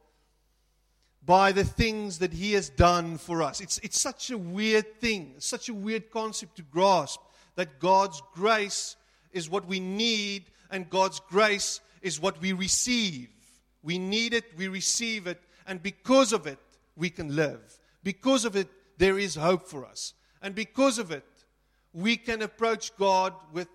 by 1.30 1.52
the 1.52 1.64
things 1.64 2.18
that 2.18 2.34
He 2.34 2.54
has 2.54 2.70
done 2.72 3.16
for 3.16 3.44
us. 3.44 3.62
It's, 3.62 3.78
it's 3.84 4.02
such 4.02 4.32
a 4.32 4.38
weird 4.38 5.00
thing, 5.00 5.36
such 5.38 5.70
a 5.70 5.74
weird 5.76 6.10
concept 6.10 6.56
to 6.56 6.64
grasp 6.64 7.22
that 7.54 7.80
God's 7.80 8.20
grace 8.34 8.96
is 9.32 9.48
what 9.48 9.68
we 9.68 9.80
need 9.80 10.46
and 10.72 10.90
God's 10.90 11.20
grace 11.20 11.82
is 12.02 12.20
what 12.20 12.42
we 12.42 12.54
receive. 12.54 13.30
We 13.84 14.00
need 14.00 14.34
it, 14.34 14.46
we 14.58 14.70
receive 14.70 15.28
it, 15.28 15.40
and 15.68 15.84
because 15.84 16.34
of 16.34 16.48
it, 16.48 16.58
we 16.96 17.12
can 17.12 17.36
live. 17.36 17.78
Because 18.04 18.44
of 18.44 18.56
it, 18.56 18.68
there 18.98 19.20
is 19.20 19.36
hope 19.36 19.68
for 19.68 19.86
us. 19.86 20.16
And 20.42 20.56
because 20.56 20.98
of 20.98 21.12
it, 21.12 21.26
we 21.94 22.18
can 22.18 22.42
approach 22.42 22.98
God 22.98 23.36
with 23.54 23.68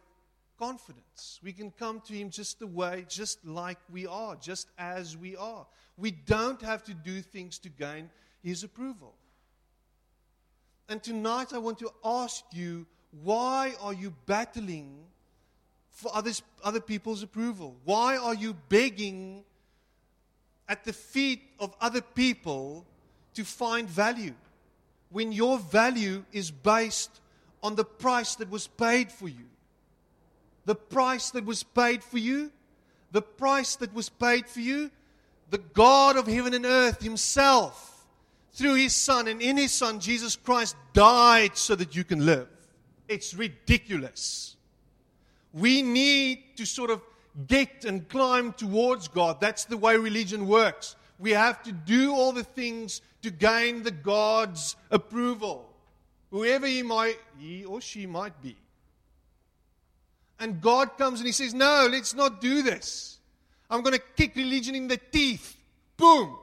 confidence. 0.59 1.41
We 1.43 1.53
can 1.53 1.71
come 1.71 2.01
to 2.07 2.13
Him 2.13 2.31
just 2.31 2.59
the 2.59 2.67
way, 2.67 3.05
just 3.09 3.45
like 3.45 3.79
we 3.91 4.07
are, 4.07 4.37
just 4.37 4.69
as 4.79 5.17
we 5.17 5.37
are. 5.37 5.67
We 5.97 6.11
don't 6.11 6.61
have 6.63 6.83
to 6.85 6.95
do 6.95 7.21
things 7.21 7.59
to 7.61 7.69
gain 7.69 8.11
His 8.43 8.65
approval. 8.65 9.15
And 10.89 11.03
tonight 11.03 11.53
I 11.53 11.59
want 11.59 11.79
to 11.79 11.91
ask 12.05 12.45
you 12.53 12.87
why 13.23 13.75
are 13.81 13.93
you 13.93 14.13
battling 14.27 15.05
for 15.91 16.11
others, 16.15 16.43
other 16.63 16.81
people's 16.81 17.23
approval? 17.23 17.77
Why 17.85 18.17
are 18.17 18.35
you 18.35 18.55
begging 18.69 19.45
at 20.69 20.85
the 20.85 20.93
feet 20.93 21.43
of 21.61 21.75
other 21.81 22.01
people 22.01 22.85
to 23.35 23.45
find 23.45 23.89
value 23.89 24.35
when 25.11 25.31
your 25.31 25.59
value 25.59 26.25
is 26.33 26.51
based 26.51 27.21
on 27.63 27.77
the 27.77 27.85
price 27.85 28.35
that 28.37 28.51
was 28.51 28.67
paid 28.67 29.13
for 29.13 29.29
you? 29.29 29.47
The 30.65 30.75
price 30.75 31.31
that 31.31 31.45
was 31.45 31.63
paid 31.63 32.03
for 32.03 32.19
you, 32.19 32.51
the 33.13 33.23
price 33.23 33.77
that 33.77 33.93
was 33.95 34.09
paid 34.09 34.47
for 34.47 34.61
you 34.61 34.91
the 35.51 35.59
God 35.59 36.17
of 36.17 36.27
heaven 36.27 36.53
and 36.55 36.67
earth 36.67 37.01
Himself, 37.01 38.07
through 38.53 38.75
His 38.75 38.93
Son 38.93 39.29
and 39.29 39.41
in 39.41 39.57
His 39.57 39.73
Son, 39.73 40.01
Jesus 40.01 40.35
Christ, 40.35 40.75
died 40.93 41.57
so 41.57 41.75
that 41.77 41.95
you 41.95 42.03
can 42.03 42.27
live. 42.27 42.49
It's 43.09 43.35
ridiculous. 43.35 44.57
We 45.53 45.83
need 45.83 46.57
to 46.57 46.65
sort 46.65 46.91
of 46.91 47.03
get 47.47 47.85
and 47.85 48.09
climb 48.09 48.53
towards 48.53 49.07
God. 49.07 49.41
That's 49.41 49.65
the 49.65 49.77
way 49.77 49.97
religion 49.97 50.47
works. 50.49 50.97
We 51.19 51.31
have 51.31 51.63
to 51.65 51.73
do 51.73 52.13
all 52.13 52.33
the 52.33 52.43
things 52.43 53.01
to 53.23 53.31
gain 53.31 53.83
the 53.83 53.91
God's 53.91 54.77
approval, 54.91 55.73
whoever 56.31 56.67
he 56.67 56.83
might 56.83 57.19
he 57.39 57.65
or 57.65 57.81
she 57.81 58.07
might 58.07 58.41
be. 58.43 58.57
And 60.41 60.61
God 60.61 60.99
comes 60.99 61.21
and 61.21 61.27
he 61.27 61.33
says, 61.33 61.55
"No, 61.55 61.89
let's 61.91 62.15
not 62.15 62.41
do 62.41 62.63
this." 62.63 63.19
I'm 63.71 63.83
going 63.83 63.95
to 63.95 64.03
kick 64.17 64.37
religion 64.37 64.75
in 64.75 64.89
the 64.89 64.97
teeth. 64.97 65.57
Boom. 65.97 66.37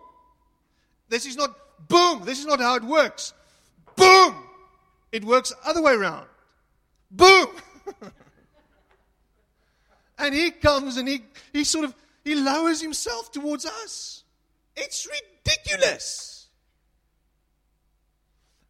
This 1.09 1.25
is 1.25 1.35
not 1.35 1.55
boom. 1.87 2.23
This 2.25 2.39
is 2.39 2.45
not 2.45 2.59
how 2.59 2.75
it 2.75 2.83
works. 2.83 3.33
Boom. 3.95 4.35
It 5.11 5.25
works 5.25 5.53
other 5.65 5.81
way 5.81 5.93
around. 5.93 6.25
Boom. 7.11 7.47
and 10.17 10.33
he 10.33 10.51
comes 10.51 10.97
and 10.97 11.07
he, 11.07 11.21
he 11.51 11.63
sort 11.63 11.85
of 11.85 11.93
he 12.23 12.35
lowers 12.35 12.81
himself 12.81 13.31
towards 13.31 13.65
us. 13.65 14.23
It's 14.75 15.07
ridiculous. 15.07 16.47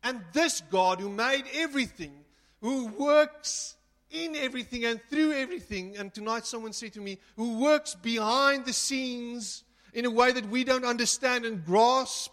And 0.03 0.21
this 0.33 0.61
God 0.71 0.99
who 0.99 1.09
made 1.09 1.43
everything, 1.53 2.13
who 2.61 2.87
works 2.87 3.75
in 4.11 4.35
everything 4.35 4.85
and 4.85 5.01
through 5.09 5.33
everything. 5.33 5.97
And 5.97 6.13
tonight, 6.13 6.45
someone 6.45 6.73
said 6.73 6.93
to 6.93 7.01
me, 7.01 7.19
who 7.35 7.59
works 7.59 7.95
behind 7.95 8.65
the 8.65 8.73
scenes 8.73 9.63
in 9.93 10.05
a 10.05 10.11
way 10.11 10.31
that 10.31 10.49
we 10.49 10.63
don't 10.63 10.85
understand 10.85 11.45
and 11.45 11.65
grasp. 11.65 12.31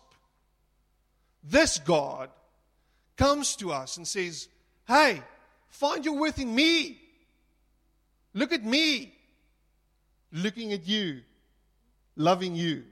This 1.43 1.79
God 1.79 2.31
comes 3.17 3.57
to 3.57 3.73
us 3.73 3.97
and 3.97 4.07
says, 4.07 4.49
Hey, 4.87 5.23
find 5.69 6.05
your 6.05 6.19
worth 6.19 6.39
in 6.39 6.55
me. 6.55 7.01
Look 8.35 8.53
at 8.53 8.65
me. 8.65 9.15
Looking 10.31 10.73
at 10.73 10.87
you, 10.87 11.23
loving 12.17 12.55
you. 12.55 12.85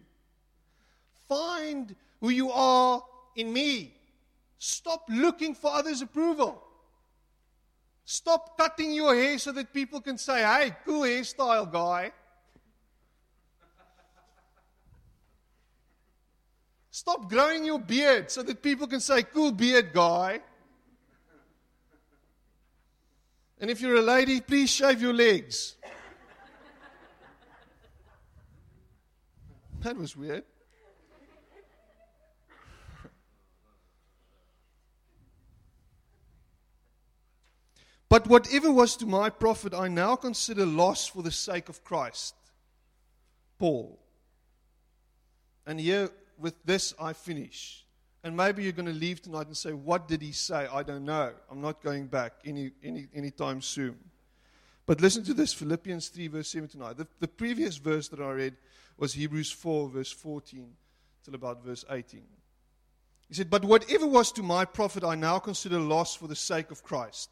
Find 1.28 1.94
who 2.20 2.30
you 2.30 2.50
are 2.50 3.02
in 3.34 3.52
me. 3.52 3.94
Stop 4.58 5.04
looking 5.08 5.54
for 5.54 5.70
others' 5.70 6.00
approval. 6.00 6.65
Stop 8.08 8.56
cutting 8.56 8.92
your 8.92 9.16
hair 9.16 9.36
so 9.36 9.50
that 9.50 9.72
people 9.74 10.00
can 10.00 10.16
say, 10.16 10.40
hey, 10.40 10.76
cool 10.84 11.02
hairstyle 11.02 11.70
guy. 11.70 12.12
Stop 16.88 17.28
growing 17.28 17.64
your 17.64 17.80
beard 17.80 18.30
so 18.30 18.44
that 18.44 18.62
people 18.62 18.86
can 18.86 19.00
say, 19.00 19.24
cool 19.24 19.50
beard 19.50 19.92
guy. 19.92 20.40
And 23.60 23.70
if 23.70 23.80
you're 23.80 23.96
a 23.96 24.02
lady, 24.02 24.40
please 24.40 24.70
shave 24.70 25.02
your 25.02 25.12
legs. 25.12 25.74
That 29.80 29.96
was 29.96 30.16
weird. 30.16 30.44
But 38.08 38.26
whatever 38.28 38.70
was 38.70 38.96
to 38.96 39.06
my 39.06 39.30
profit, 39.30 39.74
I 39.74 39.88
now 39.88 40.16
consider 40.16 40.64
loss 40.64 41.06
for 41.06 41.22
the 41.22 41.30
sake 41.32 41.68
of 41.68 41.82
Christ. 41.82 42.34
Paul. 43.58 43.98
And 45.66 45.80
here, 45.80 46.10
with 46.38 46.54
this, 46.64 46.94
I 47.00 47.12
finish. 47.12 47.84
And 48.22 48.36
maybe 48.36 48.62
you're 48.62 48.72
going 48.72 48.86
to 48.86 48.92
leave 48.92 49.22
tonight 49.22 49.46
and 49.46 49.56
say, 49.56 49.72
What 49.72 50.08
did 50.08 50.22
he 50.22 50.32
say? 50.32 50.66
I 50.72 50.82
don't 50.82 51.04
know. 51.04 51.32
I'm 51.50 51.60
not 51.60 51.82
going 51.82 52.06
back 52.06 52.34
any, 52.44 52.72
any, 52.82 53.08
anytime 53.14 53.62
soon. 53.62 53.96
But 54.84 55.00
listen 55.00 55.24
to 55.24 55.34
this 55.34 55.52
Philippians 55.52 56.08
3, 56.08 56.28
verse 56.28 56.48
7 56.48 56.68
tonight. 56.68 56.96
The, 56.96 57.08
the 57.18 57.28
previous 57.28 57.76
verse 57.76 58.08
that 58.08 58.20
I 58.20 58.30
read 58.30 58.56
was 58.96 59.12
Hebrews 59.12 59.50
4, 59.50 59.88
verse 59.88 60.12
14, 60.12 60.72
till 61.24 61.34
about 61.34 61.64
verse 61.64 61.84
18. 61.90 62.22
He 63.28 63.34
said, 63.34 63.50
But 63.50 63.64
whatever 63.64 64.06
was 64.06 64.30
to 64.32 64.42
my 64.42 64.64
profit, 64.64 65.02
I 65.02 65.16
now 65.16 65.38
consider 65.38 65.80
loss 65.80 66.14
for 66.14 66.28
the 66.28 66.36
sake 66.36 66.70
of 66.70 66.84
Christ. 66.84 67.30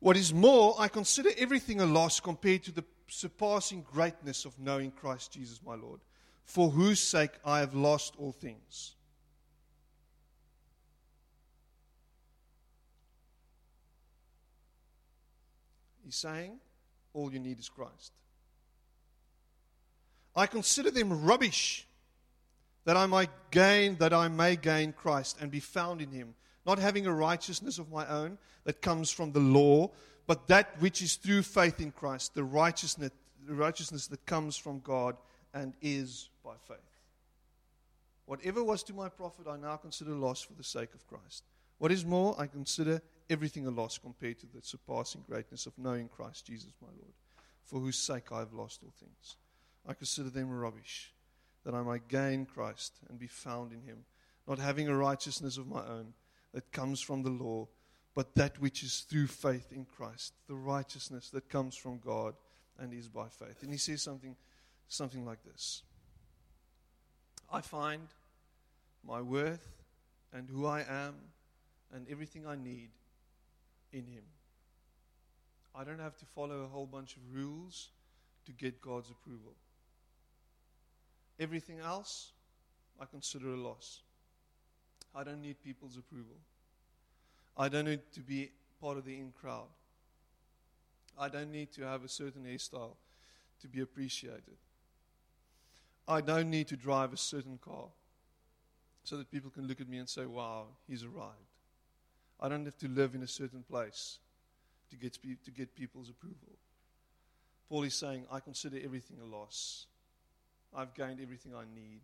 What 0.00 0.16
is 0.16 0.32
more, 0.32 0.74
I 0.78 0.88
consider 0.88 1.30
everything 1.36 1.80
a 1.80 1.86
loss 1.86 2.20
compared 2.20 2.64
to 2.64 2.72
the 2.72 2.84
surpassing 3.08 3.82
greatness 3.92 4.44
of 4.44 4.58
knowing 4.58 4.90
Christ 4.90 5.32
Jesus 5.32 5.60
my 5.64 5.74
Lord, 5.74 6.00
for 6.44 6.70
whose 6.70 7.00
sake 7.00 7.32
I 7.44 7.60
have 7.60 7.74
lost 7.74 8.14
all 8.18 8.32
things. 8.32 8.94
He's 16.02 16.16
saying, 16.16 16.58
all 17.12 17.32
you 17.32 17.38
need 17.38 17.60
is 17.60 17.68
Christ. 17.68 18.12
I 20.34 20.46
consider 20.46 20.90
them 20.90 21.24
rubbish 21.24 21.86
that 22.84 22.96
I 22.96 23.06
might 23.06 23.30
gain, 23.50 23.96
that 23.96 24.12
I 24.12 24.28
may 24.28 24.56
gain 24.56 24.92
Christ 24.92 25.36
and 25.40 25.50
be 25.50 25.60
found 25.60 26.00
in 26.00 26.10
him, 26.10 26.34
not 26.66 26.78
having 26.78 27.06
a 27.06 27.12
righteousness 27.12 27.78
of 27.78 27.90
my 27.90 28.06
own 28.06 28.38
that 28.64 28.82
comes 28.82 29.10
from 29.10 29.32
the 29.32 29.40
law, 29.40 29.90
but 30.26 30.46
that 30.48 30.80
which 30.80 31.02
is 31.02 31.16
through 31.16 31.42
faith 31.42 31.80
in 31.80 31.90
Christ, 31.90 32.34
the 32.34 32.44
righteousness, 32.44 33.10
the 33.46 33.54
righteousness 33.54 34.06
that 34.08 34.26
comes 34.26 34.56
from 34.56 34.80
God 34.80 35.16
and 35.54 35.74
is 35.80 36.28
by 36.44 36.54
faith. 36.68 36.78
Whatever 38.26 38.62
was 38.62 38.84
to 38.84 38.94
my 38.94 39.08
profit, 39.08 39.46
I 39.48 39.56
now 39.56 39.76
consider 39.76 40.12
loss 40.12 40.40
for 40.40 40.52
the 40.52 40.62
sake 40.62 40.94
of 40.94 41.06
Christ. 41.08 41.42
What 41.78 41.90
is 41.90 42.04
more, 42.04 42.36
I 42.38 42.46
consider 42.46 43.02
everything 43.28 43.66
a 43.66 43.70
loss 43.70 43.98
compared 43.98 44.38
to 44.40 44.46
the 44.46 44.62
surpassing 44.62 45.24
greatness 45.26 45.66
of 45.66 45.76
knowing 45.78 46.08
Christ 46.08 46.46
Jesus 46.46 46.72
my 46.80 46.88
Lord, 46.88 47.14
for 47.64 47.80
whose 47.80 47.96
sake 47.96 48.30
I 48.30 48.40
have 48.40 48.52
lost 48.52 48.82
all 48.84 48.92
things. 49.00 49.36
I 49.88 49.94
consider 49.94 50.30
them 50.30 50.50
rubbish, 50.50 51.12
that 51.64 51.74
I 51.74 51.82
might 51.82 52.06
gain 52.06 52.44
Christ 52.44 52.98
and 53.08 53.18
be 53.18 53.26
found 53.26 53.72
in 53.72 53.82
him, 53.82 54.04
not 54.46 54.58
having 54.58 54.88
a 54.88 54.96
righteousness 54.96 55.56
of 55.56 55.66
my 55.66 55.84
own 55.86 56.12
that 56.52 56.72
comes 56.72 57.00
from 57.00 57.22
the 57.22 57.30
law, 57.30 57.68
but 58.14 58.34
that 58.34 58.60
which 58.60 58.82
is 58.82 59.00
through 59.00 59.26
faith 59.28 59.72
in 59.72 59.84
Christ, 59.84 60.34
the 60.48 60.54
righteousness 60.54 61.30
that 61.30 61.48
comes 61.48 61.76
from 61.76 61.98
God 61.98 62.34
and 62.78 62.92
is 62.92 63.08
by 63.08 63.28
faith. 63.28 63.62
And 63.62 63.70
he 63.70 63.78
says 63.78 64.02
something, 64.02 64.36
something 64.88 65.24
like 65.24 65.42
this 65.44 65.82
I 67.52 67.60
find 67.60 68.08
my 69.06 69.20
worth 69.20 69.68
and 70.32 70.48
who 70.48 70.66
I 70.66 70.80
am 70.88 71.14
and 71.92 72.06
everything 72.08 72.46
I 72.46 72.56
need 72.56 72.90
in 73.92 74.06
Him. 74.06 74.22
I 75.74 75.84
don't 75.84 76.00
have 76.00 76.16
to 76.18 76.24
follow 76.24 76.62
a 76.62 76.68
whole 76.68 76.86
bunch 76.86 77.16
of 77.16 77.22
rules 77.32 77.90
to 78.46 78.52
get 78.52 78.80
God's 78.80 79.10
approval. 79.10 79.54
Everything 81.38 81.80
else, 81.80 82.32
I 83.00 83.06
consider 83.06 83.54
a 83.54 83.56
loss. 83.56 84.02
I 85.14 85.24
don't 85.24 85.42
need 85.42 85.62
people's 85.62 85.96
approval. 85.96 86.36
I 87.56 87.68
don't 87.68 87.86
need 87.86 88.00
to 88.14 88.20
be 88.20 88.50
part 88.80 88.96
of 88.96 89.04
the 89.04 89.14
in 89.14 89.32
crowd. 89.32 89.68
I 91.18 91.28
don't 91.28 91.50
need 91.50 91.72
to 91.72 91.82
have 91.82 92.04
a 92.04 92.08
certain 92.08 92.44
hairstyle 92.44 92.94
to 93.60 93.68
be 93.68 93.80
appreciated. 93.80 94.56
I 96.08 96.20
don't 96.20 96.50
need 96.50 96.68
to 96.68 96.76
drive 96.76 97.12
a 97.12 97.16
certain 97.16 97.58
car 97.58 97.88
so 99.04 99.16
that 99.16 99.30
people 99.30 99.50
can 99.50 99.66
look 99.66 99.80
at 99.80 99.88
me 99.88 99.98
and 99.98 100.08
say, 100.08 100.26
wow, 100.26 100.66
he's 100.88 101.04
arrived. 101.04 101.36
I 102.40 102.48
don't 102.48 102.64
have 102.64 102.78
to 102.78 102.88
live 102.88 103.14
in 103.14 103.22
a 103.22 103.28
certain 103.28 103.62
place 103.62 104.18
to 104.90 104.96
get, 104.96 105.18
to 105.44 105.50
get 105.50 105.74
people's 105.74 106.08
approval. 106.08 106.56
Paul 107.68 107.84
is 107.84 107.94
saying, 107.94 108.24
I 108.30 108.40
consider 108.40 108.78
everything 108.82 109.18
a 109.22 109.26
loss. 109.26 109.86
I've 110.74 110.94
gained 110.94 111.20
everything 111.20 111.52
I 111.54 111.64
need. 111.74 112.00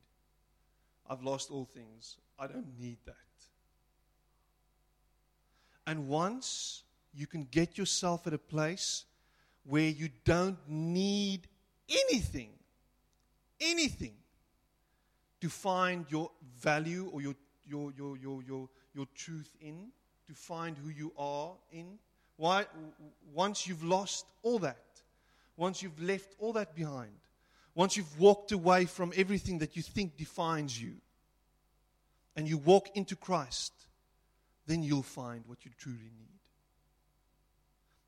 I've 1.08 1.22
lost 1.22 1.50
all 1.50 1.64
things. 1.64 2.16
I 2.38 2.46
don't 2.46 2.78
need 2.78 2.98
that. 3.06 3.14
And 5.86 6.08
once 6.08 6.82
you 7.14 7.26
can 7.26 7.44
get 7.50 7.78
yourself 7.78 8.26
at 8.26 8.34
a 8.34 8.38
place 8.38 9.04
where 9.64 9.88
you 9.88 10.08
don't 10.24 10.58
need 10.68 11.48
anything, 11.88 12.50
anything, 13.60 14.14
to 15.40 15.48
find 15.48 16.06
your 16.08 16.30
value 16.58 17.10
or 17.12 17.20
your, 17.20 17.34
your, 17.66 17.92
your, 17.96 18.16
your, 18.16 18.42
your, 18.42 18.68
your 18.94 19.06
truth 19.14 19.54
in, 19.60 19.88
to 20.26 20.34
find 20.34 20.76
who 20.76 20.88
you 20.88 21.12
are 21.16 21.52
in. 21.70 21.98
Why, 22.36 22.66
once 23.32 23.66
you've 23.66 23.84
lost 23.84 24.26
all 24.42 24.58
that, 24.60 24.82
once 25.56 25.82
you've 25.82 26.00
left 26.00 26.34
all 26.38 26.52
that 26.54 26.74
behind, 26.74 27.12
once 27.74 27.96
you've 27.96 28.18
walked 28.18 28.52
away 28.52 28.86
from 28.86 29.12
everything 29.16 29.58
that 29.58 29.76
you 29.76 29.82
think 29.82 30.16
defines 30.16 30.80
you, 30.80 30.94
and 32.36 32.46
you 32.46 32.58
walk 32.58 32.90
into 32.94 33.16
Christ, 33.16 33.72
then 34.66 34.82
you'll 34.82 35.02
find 35.02 35.42
what 35.46 35.64
you 35.64 35.70
truly 35.78 35.98
need. 35.98 36.40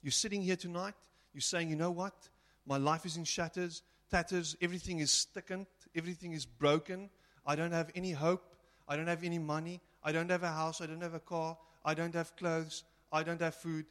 You're 0.02 0.12
sitting 0.12 0.42
here 0.42 0.56
tonight, 0.56 0.94
you're 1.32 1.40
saying, 1.40 1.70
you 1.70 1.76
know 1.76 1.90
what? 1.90 2.28
My 2.66 2.76
life 2.76 3.06
is 3.06 3.16
in 3.16 3.24
shatters, 3.24 3.82
tatters, 4.10 4.56
everything 4.60 5.00
is 5.00 5.26
thickened, 5.32 5.66
everything 5.96 6.32
is 6.32 6.44
broken. 6.44 7.10
I 7.46 7.56
don't 7.56 7.72
have 7.72 7.90
any 7.94 8.12
hope. 8.12 8.54
I 8.86 8.96
don't 8.96 9.06
have 9.06 9.24
any 9.24 9.38
money. 9.38 9.80
I 10.04 10.12
don't 10.12 10.30
have 10.30 10.42
a 10.42 10.52
house. 10.52 10.80
I 10.80 10.86
don't 10.86 11.02
have 11.02 11.14
a 11.14 11.20
car. 11.20 11.56
I 11.84 11.94
don't 11.94 12.14
have 12.14 12.36
clothes. 12.36 12.84
I 13.10 13.22
don't 13.22 13.40
have 13.40 13.54
food. 13.54 13.86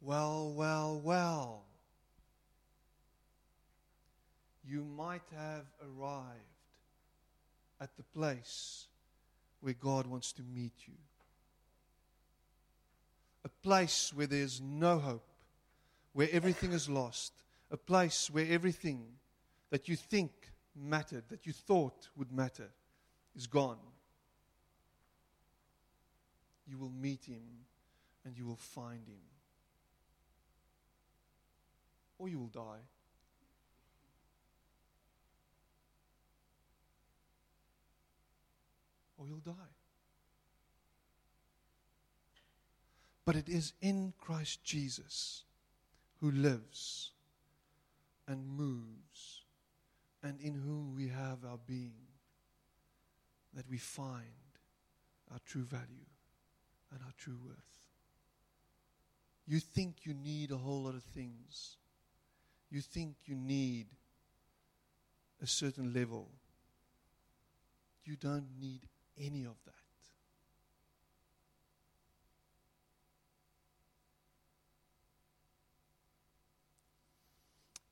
Well, 0.00 0.52
well, 0.56 1.00
well. 1.02 1.64
You 4.66 4.84
might 4.84 5.22
have 5.36 5.66
arrived 5.82 6.40
at 7.80 7.96
the 7.96 8.02
place 8.02 8.86
where 9.64 9.74
God 9.74 10.06
wants 10.06 10.32
to 10.34 10.42
meet 10.42 10.74
you. 10.86 10.94
A 13.44 13.48
place 13.48 14.12
where 14.14 14.26
there's 14.26 14.60
no 14.60 14.98
hope, 14.98 15.26
where 16.12 16.28
everything 16.30 16.72
is 16.72 16.88
lost. 16.88 17.32
A 17.70 17.76
place 17.76 18.30
where 18.30 18.46
everything 18.48 19.04
that 19.70 19.88
you 19.88 19.96
think 19.96 20.30
mattered, 20.76 21.24
that 21.30 21.46
you 21.46 21.52
thought 21.52 22.08
would 22.16 22.30
matter, 22.30 22.70
is 23.34 23.46
gone 23.46 23.78
you 26.66 26.78
will 26.78 26.90
meet 26.90 27.24
him 27.24 27.42
and 28.24 28.36
you 28.36 28.46
will 28.46 28.56
find 28.56 29.06
him. 29.06 29.20
Or 32.18 32.28
you 32.28 32.38
will 32.38 32.46
die. 32.46 32.80
Or 39.24 39.28
you'll 39.28 39.54
die. 39.54 39.74
But 43.24 43.36
it 43.36 43.48
is 43.48 43.72
in 43.80 44.12
Christ 44.18 44.62
Jesus 44.62 45.44
who 46.20 46.30
lives 46.30 47.12
and 48.28 48.46
moves 48.46 49.44
and 50.22 50.38
in 50.40 50.54
whom 50.54 50.94
we 50.94 51.08
have 51.08 51.38
our 51.48 51.58
being 51.66 51.94
that 53.54 53.64
we 53.70 53.78
find 53.78 54.24
our 55.32 55.38
true 55.46 55.64
value 55.64 56.10
and 56.92 57.00
our 57.02 57.12
true 57.16 57.38
worth. 57.46 57.78
You 59.46 59.58
think 59.58 60.04
you 60.04 60.12
need 60.12 60.50
a 60.50 60.58
whole 60.58 60.82
lot 60.82 60.94
of 60.94 61.02
things. 61.02 61.78
You 62.70 62.82
think 62.82 63.14
you 63.24 63.36
need 63.36 63.86
a 65.42 65.46
certain 65.46 65.94
level. 65.94 66.28
You 68.04 68.16
don't 68.16 68.48
need 68.60 68.80
any 69.18 69.44
of 69.44 69.56
that. 69.64 69.74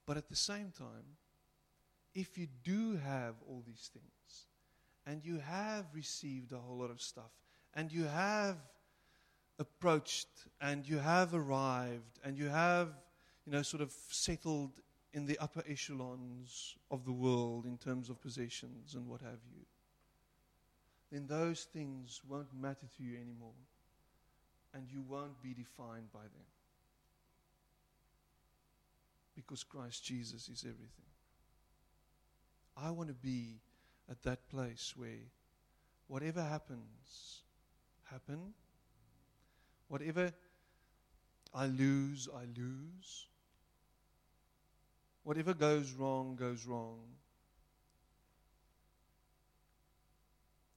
But 0.06 0.16
at 0.16 0.28
the 0.28 0.36
same 0.36 0.72
time, 0.76 1.16
if 2.14 2.36
you 2.36 2.46
do 2.64 2.96
have 2.96 3.36
all 3.48 3.62
these 3.66 3.90
things, 3.92 4.46
and 5.06 5.24
you 5.24 5.38
have 5.38 5.86
received 5.94 6.52
a 6.52 6.58
whole 6.58 6.78
lot 6.78 6.90
of 6.90 7.00
stuff, 7.00 7.30
and 7.74 7.90
you 7.90 8.04
have 8.04 8.56
approached 9.58 10.28
and 10.60 10.86
you 10.88 10.98
have 10.98 11.34
arrived 11.34 12.18
and 12.24 12.36
you 12.36 12.48
have, 12.48 12.88
you 13.46 13.52
know, 13.52 13.62
sort 13.62 13.82
of 13.82 13.92
settled 14.10 14.80
in 15.12 15.26
the 15.26 15.38
upper 15.38 15.62
echelons 15.68 16.76
of 16.90 17.04
the 17.04 17.12
world 17.12 17.64
in 17.66 17.76
terms 17.78 18.08
of 18.08 18.20
possessions 18.20 18.94
and 18.94 19.06
what 19.06 19.20
have 19.20 19.40
you, 19.54 19.64
then 21.12 21.26
those 21.26 21.64
things 21.64 22.22
won't 22.26 22.48
matter 22.58 22.86
to 22.96 23.02
you 23.02 23.16
anymore 23.16 23.52
and 24.74 24.88
you 24.90 25.02
won't 25.06 25.40
be 25.42 25.52
defined 25.52 26.10
by 26.10 26.22
them. 26.22 26.48
Because 29.36 29.62
Christ 29.62 30.02
Jesus 30.04 30.48
is 30.48 30.64
everything. 30.64 30.88
I 32.76 32.90
want 32.90 33.10
to 33.10 33.14
be 33.14 33.60
at 34.10 34.22
that 34.22 34.48
place 34.48 34.94
where 34.96 35.28
whatever 36.08 36.42
happens, 36.42 37.42
happen. 38.10 38.54
Whatever 39.88 40.32
I 41.54 41.66
lose, 41.66 42.28
I 42.34 42.44
lose. 42.58 43.26
Whatever 45.24 45.52
goes 45.52 45.92
wrong, 45.92 46.36
goes 46.36 46.66
wrong. 46.66 47.00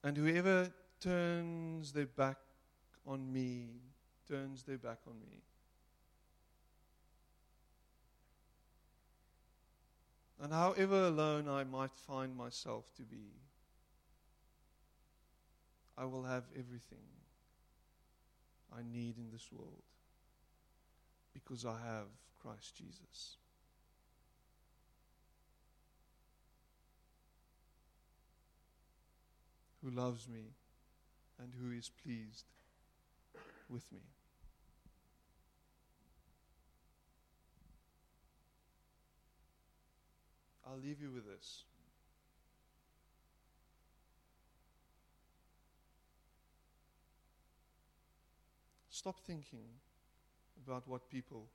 And 0.05 0.15
whoever 0.15 0.71
turns 1.01 1.91
their 1.91 2.05
back 2.05 2.37
on 3.07 3.33
me, 3.33 3.69
turns 4.29 4.61
their 4.61 4.77
back 4.77 4.99
on 5.07 5.19
me. 5.19 5.41
And 10.39 10.53
however 10.53 11.07
alone 11.07 11.49
I 11.49 11.63
might 11.63 11.95
find 11.95 12.37
myself 12.37 12.93
to 12.97 13.01
be, 13.01 13.31
I 15.97 16.05
will 16.05 16.23
have 16.23 16.43
everything 16.53 17.07
I 18.71 18.81
need 18.83 19.17
in 19.17 19.31
this 19.31 19.51
world 19.51 19.81
because 21.33 21.65
I 21.65 21.79
have 21.83 22.09
Christ 22.39 22.75
Jesus. 22.75 23.37
Who 29.85 29.91
loves 29.91 30.27
me 30.27 30.55
and 31.39 31.53
who 31.61 31.71
is 31.71 31.91
pleased 32.03 32.45
with 33.69 33.91
me. 33.91 33.99
I'll 40.65 40.79
leave 40.79 40.99
you 40.99 41.11
with 41.11 41.27
this. 41.27 41.65
Stop 48.89 49.19
thinking 49.19 49.67
about 50.65 50.87
what 50.87 51.07
people 51.11 51.45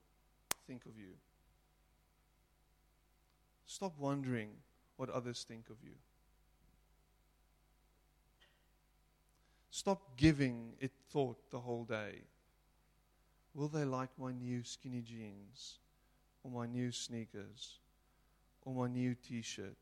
think 0.69 0.87
of 0.87 0.97
you. 0.97 1.15
Stop 3.67 3.99
wondering 3.99 4.51
what 4.97 5.11
others 5.11 5.45
think 5.49 5.69
of 5.69 5.79
you. 5.83 5.95
Stop 9.81 10.19
giving 10.19 10.75
it 10.79 10.93
thought 11.11 11.39
the 11.51 11.59
whole 11.59 11.85
day. 11.85 12.17
Will 13.55 13.69
they 13.69 13.87
like 13.87 14.11
my 14.19 14.31
new 14.31 14.63
skinny 14.63 15.01
jeans 15.01 15.79
or 16.45 16.51
my 16.51 16.67
new 16.67 16.93
sneakers 16.93 17.79
or 18.67 18.75
my 18.75 18.89
new 18.89 19.15
t 19.15 19.41
shirt? 19.41 19.79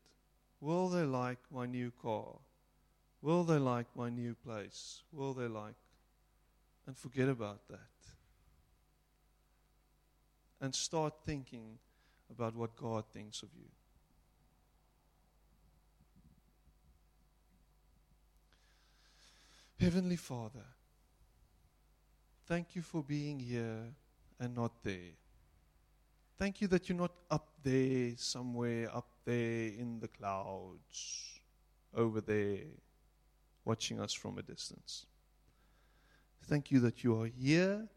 Will 0.61 0.87
they 0.87 1.03
like 1.03 1.39
my 1.51 1.65
new 1.65 1.91
car? 2.01 2.37
Will 3.21 3.43
they 3.43 3.57
like 3.57 3.87
my 3.93 4.09
new 4.09 4.35
place? 4.35 5.03
Will 5.11 5.33
they 5.33 5.49
like 5.49 5.75
and 6.87 6.97
forget 6.97 7.27
about 7.27 7.67
that. 7.67 7.99
And 10.61 10.73
start 10.73 11.13
thinking 11.25 11.77
about 12.31 12.55
what 12.55 12.77
God 12.77 13.03
thinks 13.11 13.43
of 13.43 13.49
you. 13.53 13.67
Heavenly 19.89 20.17
Father, 20.17 20.67
thank 22.45 22.75
you 22.75 22.83
for 22.83 23.01
being 23.01 23.39
here 23.39 23.85
and 24.39 24.55
not 24.55 24.83
there. 24.83 25.15
Thank 26.37 26.61
you 26.61 26.67
that 26.67 26.87
you're 26.87 26.95
not 26.95 27.13
up 27.31 27.47
there, 27.63 28.11
somewhere 28.15 28.95
up 28.95 29.09
there 29.25 29.69
in 29.69 29.99
the 29.99 30.07
clouds, 30.07 31.39
over 31.95 32.21
there, 32.21 32.65
watching 33.65 33.99
us 33.99 34.13
from 34.13 34.37
a 34.37 34.43
distance. 34.43 35.07
Thank 36.43 36.69
you 36.69 36.79
that 36.81 37.03
you 37.03 37.19
are 37.19 37.25
here 37.25 37.87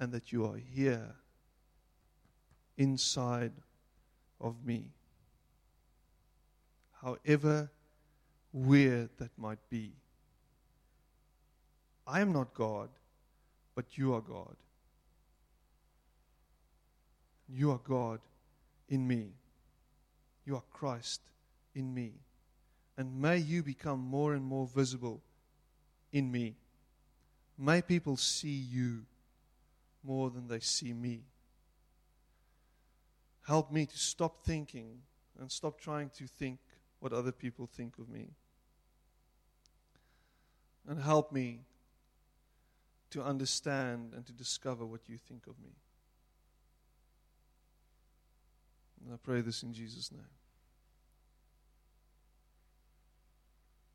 and 0.00 0.10
that 0.10 0.32
you 0.32 0.44
are 0.46 0.56
here 0.56 1.14
inside 2.76 3.52
of 4.40 4.66
me. 4.66 4.90
However 7.00 7.70
weird 8.52 9.10
that 9.18 9.30
might 9.38 9.60
be. 9.70 10.01
I 12.12 12.20
am 12.20 12.30
not 12.30 12.52
God, 12.52 12.90
but 13.74 13.96
you 13.96 14.12
are 14.12 14.20
God. 14.20 14.54
You 17.48 17.70
are 17.70 17.80
God 17.82 18.20
in 18.90 19.08
me. 19.08 19.30
You 20.44 20.56
are 20.56 20.62
Christ 20.70 21.22
in 21.74 21.94
me. 21.94 22.12
And 22.98 23.22
may 23.22 23.38
you 23.38 23.62
become 23.62 23.98
more 23.98 24.34
and 24.34 24.44
more 24.44 24.66
visible 24.66 25.22
in 26.12 26.30
me. 26.30 26.54
May 27.56 27.80
people 27.80 28.18
see 28.18 28.60
you 28.70 29.06
more 30.04 30.28
than 30.28 30.48
they 30.48 30.60
see 30.60 30.92
me. 30.92 31.22
Help 33.46 33.72
me 33.72 33.86
to 33.86 33.96
stop 33.96 34.44
thinking 34.44 34.98
and 35.40 35.50
stop 35.50 35.80
trying 35.80 36.10
to 36.18 36.26
think 36.26 36.58
what 37.00 37.14
other 37.14 37.32
people 37.32 37.66
think 37.66 37.94
of 37.98 38.10
me. 38.10 38.28
And 40.86 41.00
help 41.00 41.32
me 41.32 41.60
to 43.12 43.22
understand 43.22 44.12
and 44.14 44.26
to 44.26 44.32
discover 44.32 44.84
what 44.86 45.08
you 45.08 45.18
think 45.18 45.46
of 45.46 45.58
me. 45.62 45.70
And 49.04 49.12
I 49.12 49.16
pray 49.22 49.42
this 49.42 49.62
in 49.62 49.72
Jesus' 49.72 50.10
name. 50.10 50.41